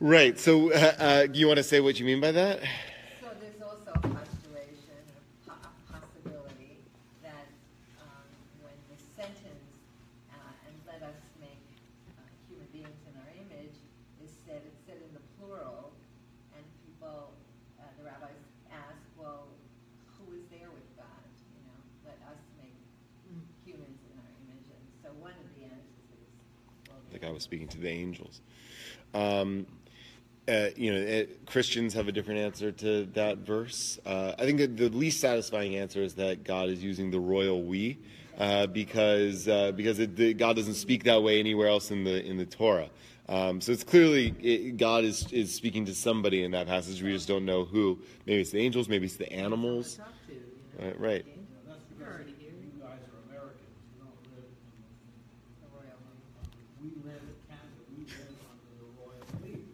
[0.00, 0.38] Right.
[0.38, 2.58] So, uh, uh, you want to say what you mean by that?
[3.22, 6.82] So there's also a postulation, a po- a possibility
[7.22, 7.46] that
[8.02, 8.26] um,
[8.66, 9.62] when the sentence,
[10.34, 11.62] uh, and let us make
[12.18, 13.78] uh, human beings in our image,
[14.26, 15.94] is said, it's said in the plural,
[16.58, 17.30] and people,
[17.78, 18.42] uh, the rabbis
[18.74, 19.46] ask, well,
[20.18, 21.22] who is there with God?
[21.54, 21.78] You know,
[22.10, 22.74] let us make
[23.62, 24.66] humans in our image.
[24.66, 26.26] And so one of the answers is,
[26.90, 28.40] well, Like I was speaking to the angels.
[29.14, 29.66] Um,
[30.48, 34.00] uh, you know, uh Christians have a different answer to that verse.
[34.04, 37.62] Uh, I think that the least satisfying answer is that God is using the royal
[37.62, 37.98] we,
[38.38, 42.24] uh, because uh, because it, the, God doesn't speak that way anywhere else in the
[42.24, 42.88] in the Torah.
[43.28, 47.00] Um, so it's clearly it, God is is speaking to somebody in that passage.
[47.02, 48.00] We just don't know who.
[48.26, 48.88] Maybe it's the angels.
[48.88, 49.94] Maybe it's the animals.
[49.96, 50.86] Talk to, you know.
[50.86, 51.00] Right.
[51.00, 51.24] right.
[51.24, 52.50] You know, that's because already here.
[52.50, 54.82] you guys are Americans, you don't live in
[55.62, 56.90] the royal we.
[56.90, 59.70] we live in Canada, we live under the royal league.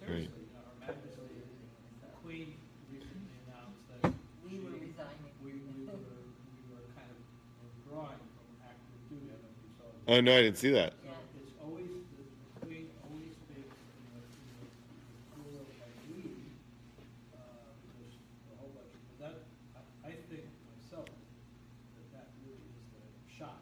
[0.00, 1.44] Seriously, you know, Her Majesty,
[2.00, 2.56] the Queen
[2.88, 4.08] recently announced that
[4.48, 5.28] We were she- resigning.
[5.44, 7.20] We, we were, we were kind of
[7.60, 9.91] withdrawing from active duty, I don't know if you saw that.
[10.08, 10.94] Oh no, I didn't see that.
[11.00, 15.66] So it's always, the the always speaks in the, in the plural
[16.10, 16.50] we,
[17.32, 17.38] uh,
[17.86, 18.18] because
[18.50, 19.34] a whole bunch, but that,
[20.04, 20.42] I, I think
[20.74, 22.98] myself, that that really is the
[23.30, 23.54] pshat.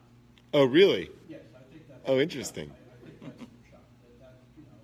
[0.54, 1.10] Oh really?
[1.28, 2.00] Yes, I think that's.
[2.08, 2.72] Oh, interesting.
[2.72, 2.72] pshat.
[2.72, 4.80] I, I think that's the pshat, that, that, you know,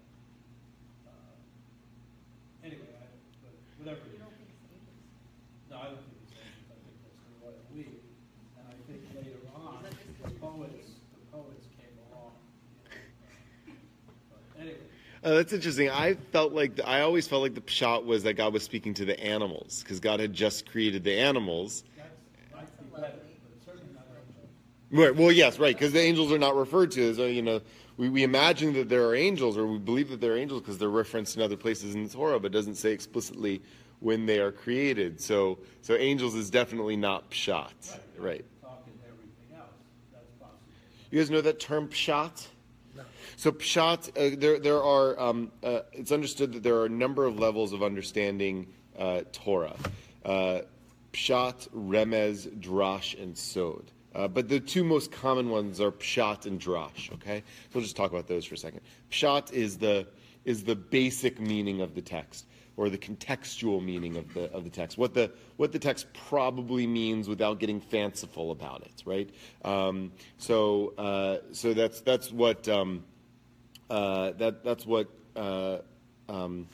[1.09, 3.09] uh, anyway, I,
[3.41, 4.05] but whatever.
[4.13, 4.45] You it don't is.
[4.45, 5.01] think it's angels?
[5.73, 7.89] No, I don't think it's angels, I think that's the royal we,
[8.61, 12.33] and I think later on, the poets, the poets came along,
[12.69, 13.77] you know.
[14.31, 14.89] But anyway,
[15.27, 15.91] Oh, that's interesting.
[15.91, 19.05] I felt like I always felt like the pshat was that God was speaking to
[19.05, 21.83] the animals because God had just created the animals.
[21.97, 22.09] that's,
[22.55, 23.13] might be better,
[23.43, 24.47] but certainly not angels.
[24.93, 25.17] Right.
[25.17, 27.61] Well, yes, right, because the angels are not referred to as uh, you know.
[27.97, 30.79] We, we imagine that there are angels, or we believe that there are angels because
[30.79, 33.63] they're referenced in other places in the Torah, but it doesn't say explicitly
[33.99, 35.21] when they are created.
[35.21, 37.99] So, so angels is definitely not pshat.
[38.17, 38.45] Right.
[38.63, 39.71] Talking everything else,
[40.13, 40.61] that's possible.
[41.11, 42.47] You guys know that term pshat?
[43.37, 45.19] So pshat, uh, there there are.
[45.19, 48.69] Um, uh, it's understood that there are a number of levels of understanding
[48.99, 49.77] uh, Torah.
[50.25, 50.61] Uh,
[51.13, 53.91] pshat, remez, drash, and sod.
[54.15, 57.13] Uh, but the two most common ones are pshat and drash.
[57.15, 58.81] Okay, so we'll just talk about those for a second.
[59.11, 60.07] Pshat is the
[60.45, 62.47] is the basic meaning of the text,
[62.77, 64.97] or the contextual meaning of the of the text.
[64.97, 69.03] What the what the text probably means without getting fanciful about it.
[69.05, 69.29] Right.
[69.65, 73.05] Um, so uh, so that's that's what um,
[73.91, 75.09] uh, that that's what.
[75.35, 75.79] Uh,
[76.29, 76.67] um,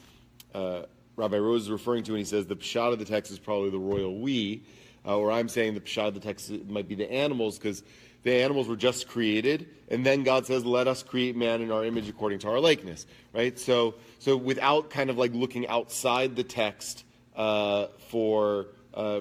[0.54, 0.82] uh,
[1.16, 3.70] Rabbi Rose is referring to when he says the pshat of the text is probably
[3.70, 4.62] the royal we,
[5.04, 7.82] uh, or I'm saying the pshat of the text might be the animals because
[8.22, 11.84] the animals were just created, and then God says, "Let us create man in our
[11.84, 13.58] image according to our likeness." Right.
[13.58, 17.04] So, so without kind of like looking outside the text
[17.36, 18.68] uh, for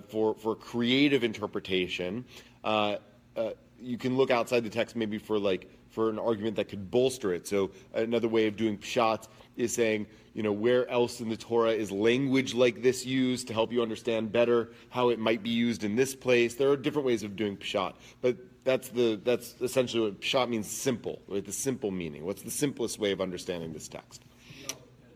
[0.07, 2.25] for for creative interpretation,
[2.63, 7.33] you can look outside the text maybe for like for an argument that could bolster
[7.33, 7.47] it.
[7.47, 9.27] So another way of doing pshat
[9.57, 13.53] is saying, you know, where else in the Torah is language like this used to
[13.53, 16.55] help you understand better how it might be used in this place?
[16.55, 20.69] There are different ways of doing pshat, but that's the that's essentially what pshat means
[20.69, 21.43] simple, right?
[21.43, 22.25] The simple meaning.
[22.25, 24.23] What's the simplest way of understanding this text?
[24.61, 25.11] You know, and,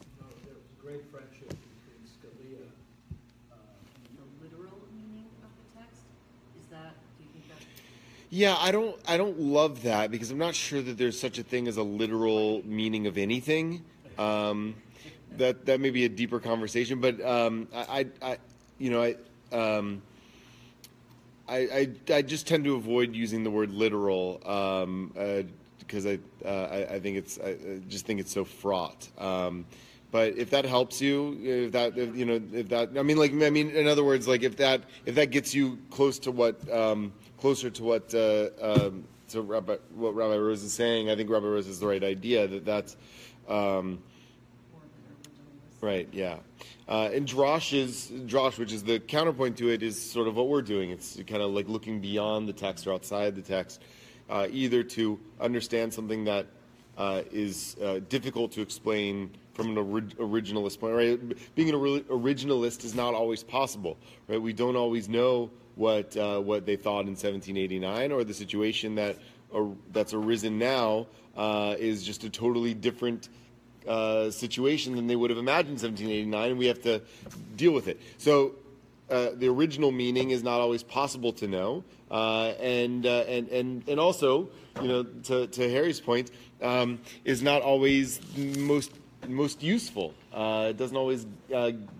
[0.00, 2.66] you know, there was a great friendship between Scalia,
[3.52, 3.56] uh,
[4.16, 6.02] The literal meaning of the text,
[6.58, 7.60] is that, do you think that?
[8.34, 11.42] Yeah, I don't I don't love that because I'm not sure that there's such a
[11.42, 13.84] thing as a literal meaning of anything.
[14.16, 14.74] Um,
[15.36, 18.38] that that may be a deeper conversation, but um, I, I,
[18.78, 19.16] you know I.
[19.54, 20.00] Um,
[21.46, 21.56] I,
[22.08, 25.42] I, I just tend to avoid using the word literal um, uh,
[25.80, 29.08] because I, uh, I I think it's I I just think it's so fraught.
[29.18, 29.66] Um,
[30.10, 33.32] but if that helps you, if that if, you know if that I mean like
[33.32, 36.56] I mean in other words like if that if that gets you close to what
[36.72, 37.12] um,
[37.42, 41.46] closer to what uh, um, to Rabbi, what Rabbi Rose is saying, I think Rabbi
[41.46, 42.96] Rose is the right idea that that's.
[43.48, 43.98] Um,
[45.80, 46.08] Right.
[46.12, 46.36] Yeah.
[46.86, 50.46] Uh, and drosh is drosh, which is the counterpoint to it, is sort of what
[50.46, 50.90] we're doing.
[50.90, 53.82] It's kind of like looking beyond the text or outside the text,
[54.30, 56.46] uh, either to understand something that
[56.96, 60.94] uh, is uh, difficult to explain from an ori- originalist point.
[60.94, 61.54] Right.
[61.56, 63.98] Being an ori- originalist is not always possible.
[64.28, 64.40] Right.
[64.40, 69.16] We don't always know what uh, what they thought in 1789, or the situation that
[69.92, 71.06] that's arisen now
[71.36, 73.28] uh, is just a totally different
[73.86, 77.02] uh, situation than they would have imagined in 1789, and we have to
[77.56, 78.00] deal with it.
[78.18, 78.52] So
[79.10, 84.00] uh, the original meaning is not always possible to know, uh, and, and and and
[84.00, 84.48] also,
[84.80, 88.92] you know, to, to Harry's point, um, is not always most
[89.28, 90.14] most useful.
[90.34, 91.26] It doesn't always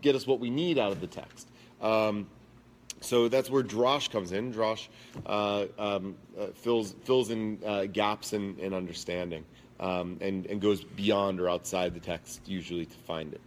[0.01, 1.49] get us what we need out of the text.
[1.81, 2.27] Um,
[3.03, 4.53] so that's where drosh comes in.
[4.53, 4.89] Drosh
[5.27, 9.45] uh, um, uh, fills fills in uh, gaps in, in understanding
[9.81, 13.41] um, and and goes beyond or outside the text usually to find it.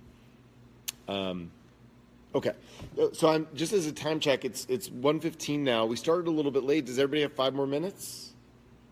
[1.07, 1.51] Um,
[2.33, 2.51] okay,
[2.99, 4.43] Uh, so I'm just as a time check.
[4.45, 5.85] It's it's 1:15 now.
[5.85, 6.85] We started a little bit late.
[6.85, 8.33] Does everybody have five more minutes?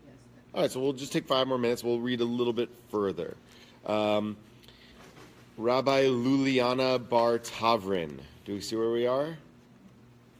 [0.04, 0.14] Yes.
[0.54, 1.84] All right, so we'll just take five more minutes.
[1.84, 3.36] We'll read a little bit further.
[3.86, 4.36] Um,
[5.56, 8.18] Rabbi Luliana Bar Tavrin.
[8.44, 9.36] Do we see where we are?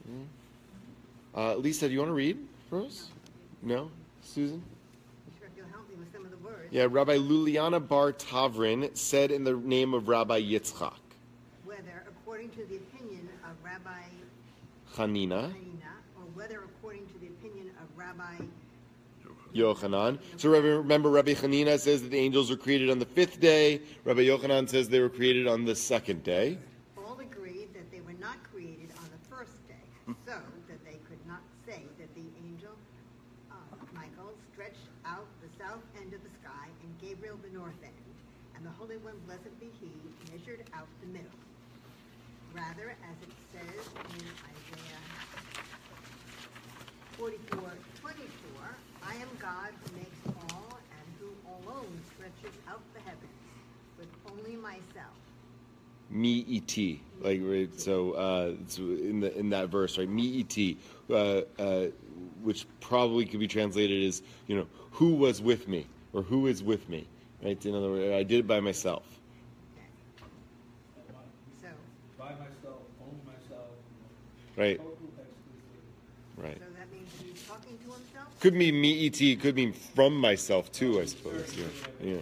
[0.06, 0.22] Hmm?
[1.34, 2.38] Uh, Lisa, do you want to read
[2.68, 3.08] for us?
[3.62, 3.90] No?
[4.22, 4.62] Susan?
[5.38, 6.68] Sure, if you'll help me with some of the words.
[6.70, 10.92] Yeah, Rabbi Luliana Bar Tavrin said in the name of Rabbi Yitzchak.
[11.64, 14.02] Whether according to the opinion of Rabbi
[14.96, 18.44] Hanina, Hanina, or whether according to the opinion of Rabbi
[19.54, 20.18] Yochanan.
[20.36, 23.80] So remember, Rabbi Hanina says that the angels were created on the fifth day.
[24.04, 26.58] Rabbi Yochanan says they were created on the second day.
[26.98, 30.38] all agreed that they were not created on the first day, so
[30.68, 32.74] that they could not say that the angel
[33.50, 33.54] uh,
[33.94, 37.94] Michael stretched out the south end of the sky and Gabriel the north end,
[38.56, 39.90] and the Holy One, blessed be He,
[40.32, 41.38] measured out the middle.
[42.68, 45.00] Rather, as it says in Isaiah
[47.18, 47.60] 44,
[48.00, 50.18] 24, I am God who makes
[50.50, 51.28] all and who
[51.68, 53.20] alone stretches out the heavens
[53.98, 55.12] with only myself.
[56.10, 60.76] Me et like right, so uh, it's in the in that verse right me et
[61.10, 61.86] uh, uh,
[62.42, 66.62] which probably could be translated as you know who was with me or who is
[66.62, 67.06] with me
[67.42, 67.64] right?
[67.66, 69.18] In other words I did it by myself
[70.96, 71.22] and my,
[71.62, 71.68] So,
[72.18, 73.70] by myself, only myself,
[74.56, 74.80] right.
[76.36, 76.58] Right.
[76.58, 78.40] So that means he's talking to himself?
[78.40, 81.66] could mean me et could mean from myself too I suppose yeah.
[82.02, 82.16] Yeah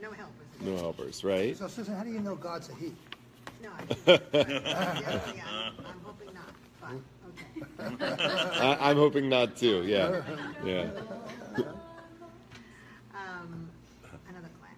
[0.00, 0.30] No help,
[0.60, 1.56] is no helpers right?
[1.56, 2.92] So Susan, how do you know God's a he?
[3.62, 4.22] No, I didn't.
[4.32, 8.14] Yeah, yeah, I'm I'm hoping not, but, okay.
[8.60, 10.22] I, I'm hoping not too yeah
[10.64, 10.86] yeah
[13.14, 13.68] Um,
[14.28, 14.76] another class.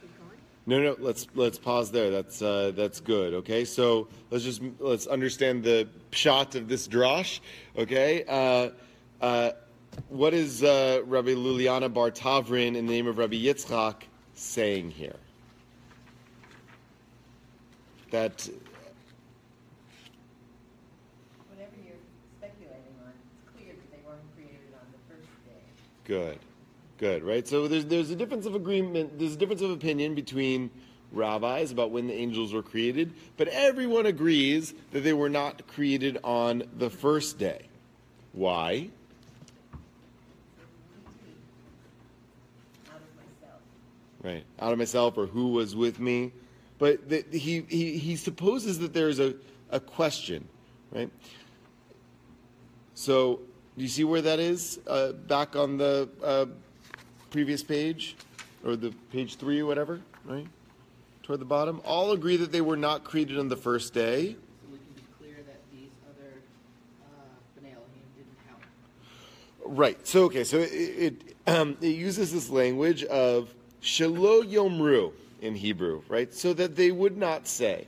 [0.00, 0.38] Keep going?
[0.72, 0.96] No, no.
[0.98, 2.08] Let's let's pause there.
[2.08, 3.34] That's uh, that's good.
[3.34, 7.40] Okay, so let's just let's understand the pshat of this drosh.
[7.76, 8.70] Okay, uh,
[9.20, 9.50] uh,
[10.08, 15.16] what is uh, Rabbi Liliana Bar Tavrin in the name of Rabbi Yitzchak saying here?
[18.10, 18.48] That
[21.50, 21.96] Whatever you're
[22.38, 25.60] speculating on, it's clear that they weren't created on the first day.
[26.04, 26.38] Good,
[27.02, 27.48] good, right?
[27.48, 29.18] So there's there's a difference of agreement.
[29.18, 30.70] There's a difference of opinion between
[31.10, 36.18] rabbis about when the angels were created, but everyone agrees that they were not created
[36.22, 37.62] on the first day.
[38.32, 38.88] Why?
[42.88, 43.60] Out.
[44.22, 46.30] Right, out of myself or who was with me,
[46.78, 49.34] but the, he, he he supposes that there's a
[49.70, 50.46] a question,
[50.92, 51.10] right?
[52.94, 53.40] So
[53.76, 54.78] do you see where that is?
[54.86, 56.46] Uh, back on the uh,
[57.32, 58.14] previous page,
[58.64, 60.46] or the page three or whatever, right?
[61.22, 61.80] Toward the bottom.
[61.84, 64.32] All agree that they were not created on the first day.
[64.32, 66.42] So we can be clear that these other,
[67.02, 67.62] uh,
[68.16, 68.62] didn't count.
[69.64, 70.06] Right.
[70.06, 70.44] So okay.
[70.44, 76.32] So it it, um, it uses this language of shelo yomru in Hebrew, right?
[76.34, 77.86] So that they would not say.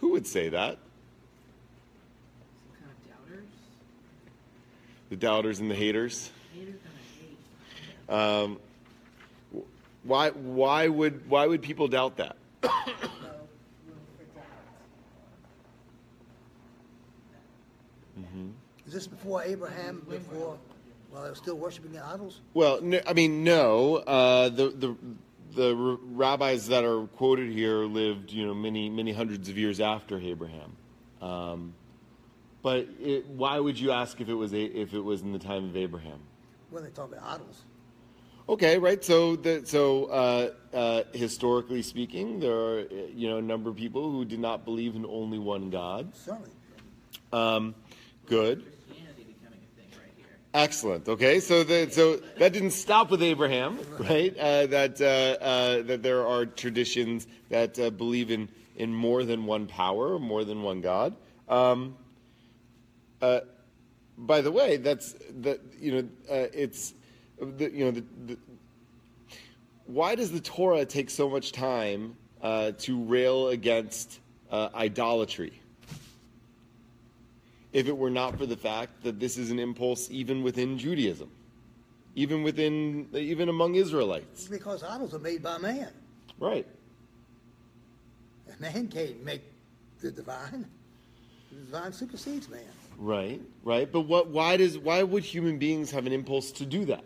[0.00, 0.78] Who would say that?
[2.70, 3.48] Some kind of doubters.
[5.10, 6.30] The doubters and the haters.
[6.54, 6.80] Haters.
[8.08, 8.58] Um,
[10.04, 12.36] why why would why would people doubt that?
[12.62, 14.44] So room for doubt.
[18.86, 20.56] Is this before Abraham, before,
[21.10, 22.40] while they were still worshiping the idols?
[22.54, 23.96] Well, no, I mean, no.
[23.96, 24.96] Uh, the the
[25.54, 30.18] the rabbis that are quoted here lived, you know, many many hundreds of years after
[30.18, 30.76] Abraham.
[31.20, 31.74] Um,
[32.62, 35.38] but it, why would you ask if it was a, if it was in the
[35.38, 36.20] time of Abraham?
[36.70, 37.64] When they talk about idols.
[38.48, 39.04] Okay, right.
[39.04, 43.76] So, the, so uh, uh, historically speaking, there are uh, you know a number of
[43.76, 46.14] people who did not believe in only one God.
[46.16, 46.50] Certainly.
[47.30, 47.74] Um,
[48.24, 48.64] good.
[48.64, 50.26] Christianity becoming a thing right here.
[50.54, 51.08] Excellent.
[51.08, 54.34] Okay, so the, so that didn't stop with Abraham, right?
[54.38, 59.44] Uh, that uh, uh, that there are traditions that uh, believe in in more than
[59.44, 61.14] one power, more than one God.
[61.50, 61.96] Um,
[63.20, 63.40] uh,
[64.16, 66.94] by the way, that's that you know uh, it's
[67.40, 68.38] the, you know the, the,
[69.86, 74.20] why does the Torah take so much time uh, to rail against
[74.50, 75.60] uh, idolatry?
[77.72, 81.30] if it were not for the fact that this is an impulse even within Judaism,
[82.14, 84.48] even within even among Israelites.
[84.48, 85.88] Because idols are made by man.
[86.38, 86.66] Right.
[88.48, 89.42] And man can't make
[90.00, 90.66] the divine.
[91.50, 92.60] The divine supersedes man.
[92.96, 93.40] Right.
[93.62, 93.90] Right.
[93.90, 97.04] But what why does why would human beings have an impulse to do that?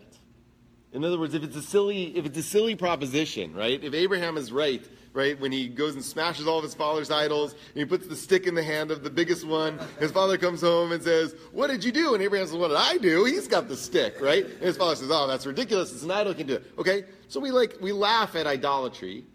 [0.93, 3.83] In other words, if it's a silly if it's a silly proposition, right?
[3.83, 7.53] If Abraham is right, right, when he goes and smashes all of his father's idols,
[7.53, 10.61] and he puts the stick in the hand of the biggest one, his father comes
[10.61, 12.13] home and says, What did you do?
[12.13, 13.25] And Abraham says, What did I do?
[13.25, 14.45] He's got the stick, right?
[14.45, 15.91] And his father says, Oh, that's ridiculous.
[15.91, 16.65] It's an idol can do it.
[16.77, 19.25] Okay, so we like we laugh at idolatry.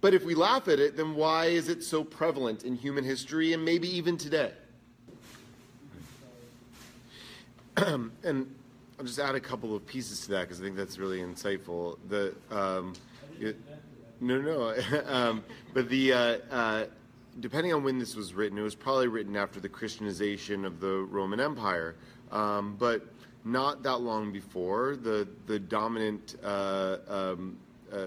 [0.00, 3.54] But if we laugh at it, then why is it so prevalent in human history
[3.54, 4.52] and maybe even today?
[7.76, 8.54] and
[8.98, 11.98] I'll just add a couple of pieces to that because I think that's really insightful.
[12.08, 12.94] The um,
[13.40, 13.56] it,
[14.20, 14.74] no, no,
[15.06, 15.42] um,
[15.72, 16.84] but the uh, uh,
[17.40, 21.06] depending on when this was written, it was probably written after the Christianization of the
[21.10, 21.96] Roman Empire,
[22.30, 23.04] um, but
[23.44, 24.94] not that long before.
[24.94, 27.58] The the dominant uh, um,
[27.92, 28.06] uh,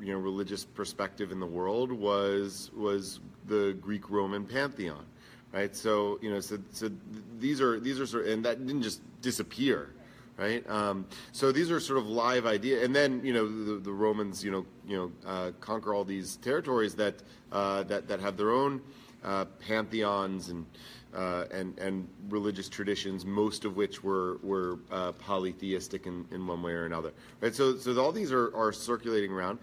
[0.00, 5.06] you know religious perspective in the world was was the Greek Roman pantheon
[5.52, 5.76] right?
[5.76, 6.90] So you know, so, so
[7.38, 9.90] these are these are sort of, and that didn't just disappear,
[10.36, 10.68] right?
[10.68, 14.44] Um, so these are sort of live idea, and then you know the, the Romans,
[14.44, 17.14] you know, you know, uh, conquer all these territories that
[17.52, 18.80] uh, that that have their own
[19.24, 20.66] uh, pantheons and.
[21.14, 26.60] Uh, and and religious traditions, most of which were were uh, polytheistic in, in one
[26.60, 27.54] way or another, right?
[27.54, 29.60] So so all these are, are circulating around,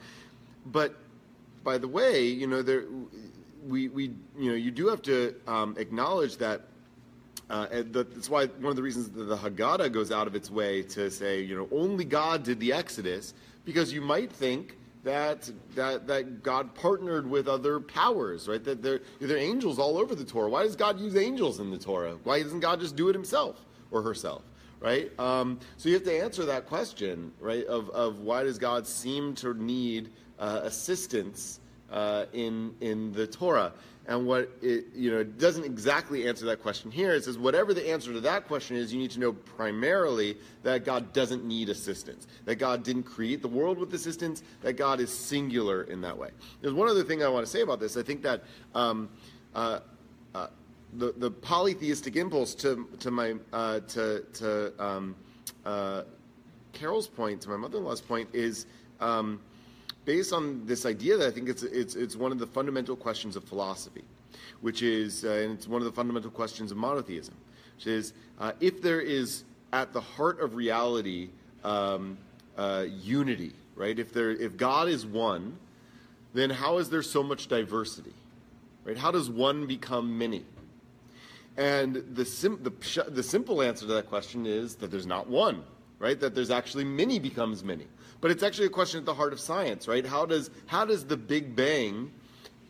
[0.68, 0.96] but
[1.62, 2.86] by the way, you know there
[3.68, 6.62] we, we you know you do have to um, acknowledge that
[7.52, 10.36] uh, and that- that's why one of the reasons that the Haggadah goes out of
[10.36, 13.34] its way to say you know only God did the Exodus
[13.66, 18.64] because you might think that that that God partnered with other powers right?
[18.64, 20.50] That there there are angels all over the Torah.
[20.50, 22.18] Why does God use angels in the Torah?
[22.24, 24.44] Why doesn't God just do it himself or herself
[24.80, 25.12] right?
[25.20, 29.36] Um, so you have to answer that question right of, of why does God seem
[29.36, 31.60] to need uh, assistance
[31.92, 33.74] uh, in in the Torah.
[34.12, 37.14] And what it, you know, it doesn't exactly answer that question here.
[37.14, 40.84] It says whatever the answer to that question is, you need to know primarily that
[40.84, 45.10] God doesn't need assistance, that God didn't create the world with assistance, that God is
[45.10, 46.32] singular in that way.
[46.60, 47.96] There's one other thing I want to say about this.
[47.96, 48.44] I think that
[48.76, 49.08] um,
[49.56, 49.80] uh,
[50.36, 50.48] uh,
[50.96, 55.16] the the polytheistic impulse to to my uh, to to um,
[55.66, 56.04] uh,
[56.74, 58.66] Carol's point, to my mother-in-law's point, is.
[59.00, 59.40] Um,
[60.06, 63.36] based on this idea that I think it's, it's, it's one of the fundamental questions
[63.36, 64.04] of philosophy,
[64.62, 67.36] which is, uh, and it's one of the fundamental questions of monotheism,
[67.76, 69.44] which is uh, if there is
[69.74, 71.30] at the heart of reality
[71.64, 72.18] um,
[72.58, 73.98] uh, unity, right?
[73.98, 75.58] If, there, if God is one,
[76.34, 78.14] then how is there so much diversity,
[78.84, 78.98] right?
[78.98, 80.46] How does one become many?
[81.58, 82.72] And the, sim- the,
[83.10, 85.64] the simple answer to that question is that there's not one,
[86.00, 86.20] right?
[86.20, 87.88] That there's actually many becomes many.
[88.22, 90.06] But it's actually a question at the heart of science, right?
[90.06, 92.12] How does, how does the Big Bang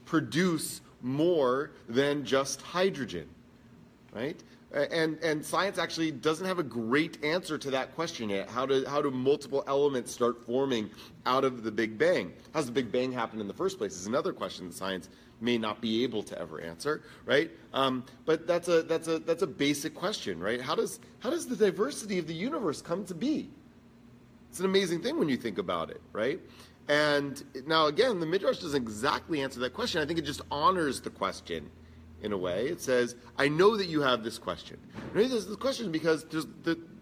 [0.05, 3.27] produce more than just hydrogen,
[4.13, 4.41] right?
[4.73, 8.49] And, and science actually doesn't have a great answer to that question yet.
[8.49, 10.89] How do, how do multiple elements start forming
[11.25, 12.31] out of the Big Bang?
[12.53, 15.09] How does the Big Bang happen in the first place is another question that science
[15.41, 17.51] may not be able to ever answer, right?
[17.73, 20.61] Um, but that's a, that's, a, that's a basic question, right?
[20.61, 23.49] How does, how does the diversity of the universe come to be?
[24.51, 26.37] It's an amazing thing when you think about it, right?
[26.89, 30.01] And now, again, the Midrash doesn't exactly answer that question.
[30.01, 31.71] I think it just honors the question
[32.21, 32.67] in a way.
[32.67, 34.77] It says, I know that you have this question.
[35.15, 36.47] I know this question because there's,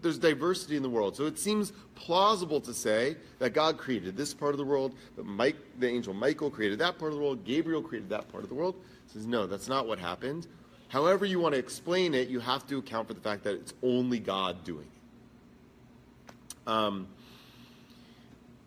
[0.00, 1.16] there's diversity in the world.
[1.16, 5.26] So it seems plausible to say that God created this part of the world, that
[5.26, 8.48] Mike, the angel Michael created that part of the world, Gabriel created that part of
[8.48, 8.76] the world.
[9.06, 10.46] It says, no, that's not what happened.
[10.86, 13.74] However you want to explain it, you have to account for the fact that it's
[13.82, 16.70] only God doing it.
[16.70, 17.08] Um,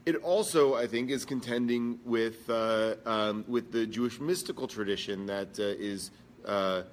[0.05, 5.59] it also, I think, is contending with uh, um, with the Jewish mystical tradition that
[5.59, 6.11] uh, is.
[6.45, 6.83] Uh,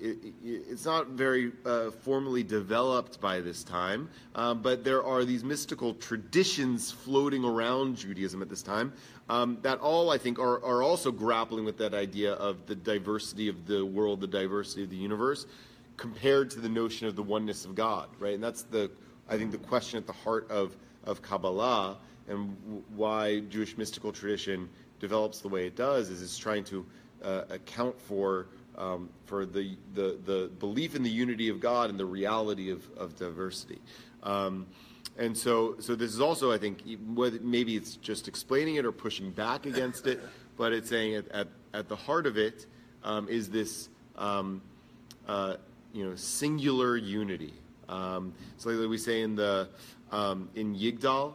[0.00, 5.44] it, it's not very uh, formally developed by this time, um, but there are these
[5.44, 8.92] mystical traditions floating around Judaism at this time
[9.28, 13.48] um, that all, I think, are, are also grappling with that idea of the diversity
[13.48, 15.46] of the world, the diversity of the universe,
[15.96, 18.34] compared to the notion of the oneness of God, right?
[18.34, 18.90] And that's the,
[19.28, 21.98] I think, the question at the heart of, of Kabbalah
[22.28, 22.56] and
[22.96, 24.68] why Jewish mystical tradition
[25.00, 26.86] develops the way it does is it's trying to
[27.22, 28.46] uh, account for
[28.76, 32.82] um, for the, the, the belief in the unity of God and the reality of,
[32.96, 33.78] of diversity.
[34.22, 34.66] Um,
[35.16, 36.82] and so, so this is also, I think,
[37.14, 40.20] whether, maybe it's just explaining it or pushing back against it,
[40.56, 42.66] but it's saying at, at, at the heart of it
[43.04, 44.60] um, is this, um,
[45.28, 45.56] uh,
[45.92, 47.54] you know, singular unity.
[47.88, 49.68] Um, so like we say in the
[50.10, 51.34] um, in Yigdal,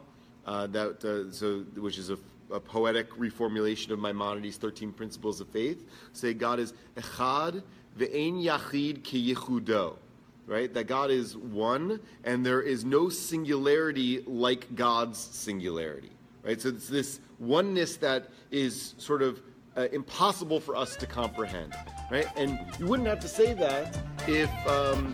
[0.50, 2.18] uh, that uh, so which is a,
[2.52, 5.88] a, poetic reformulation of Maimonides' thirteen principles of faith.
[6.14, 7.62] Say God is echad
[8.00, 9.98] ve'ein yachid ki yichudo.
[10.48, 10.74] right?
[10.74, 16.10] That God is one, and there is no singularity like God's singularity,
[16.44, 16.60] right?
[16.60, 19.40] So it's this oneness that is sort of
[19.78, 21.76] uh, impossible for us to comprehend,
[22.10, 22.28] right?
[22.36, 23.96] And you wouldn't have to say that
[24.28, 25.14] if, um,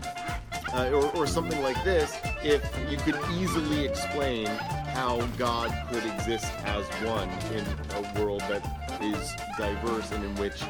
[0.73, 4.47] uh, or, or something like this, if you could easily explain
[4.95, 7.65] how God could exist as one in
[7.97, 8.63] a world that
[9.01, 10.63] is diverse and in which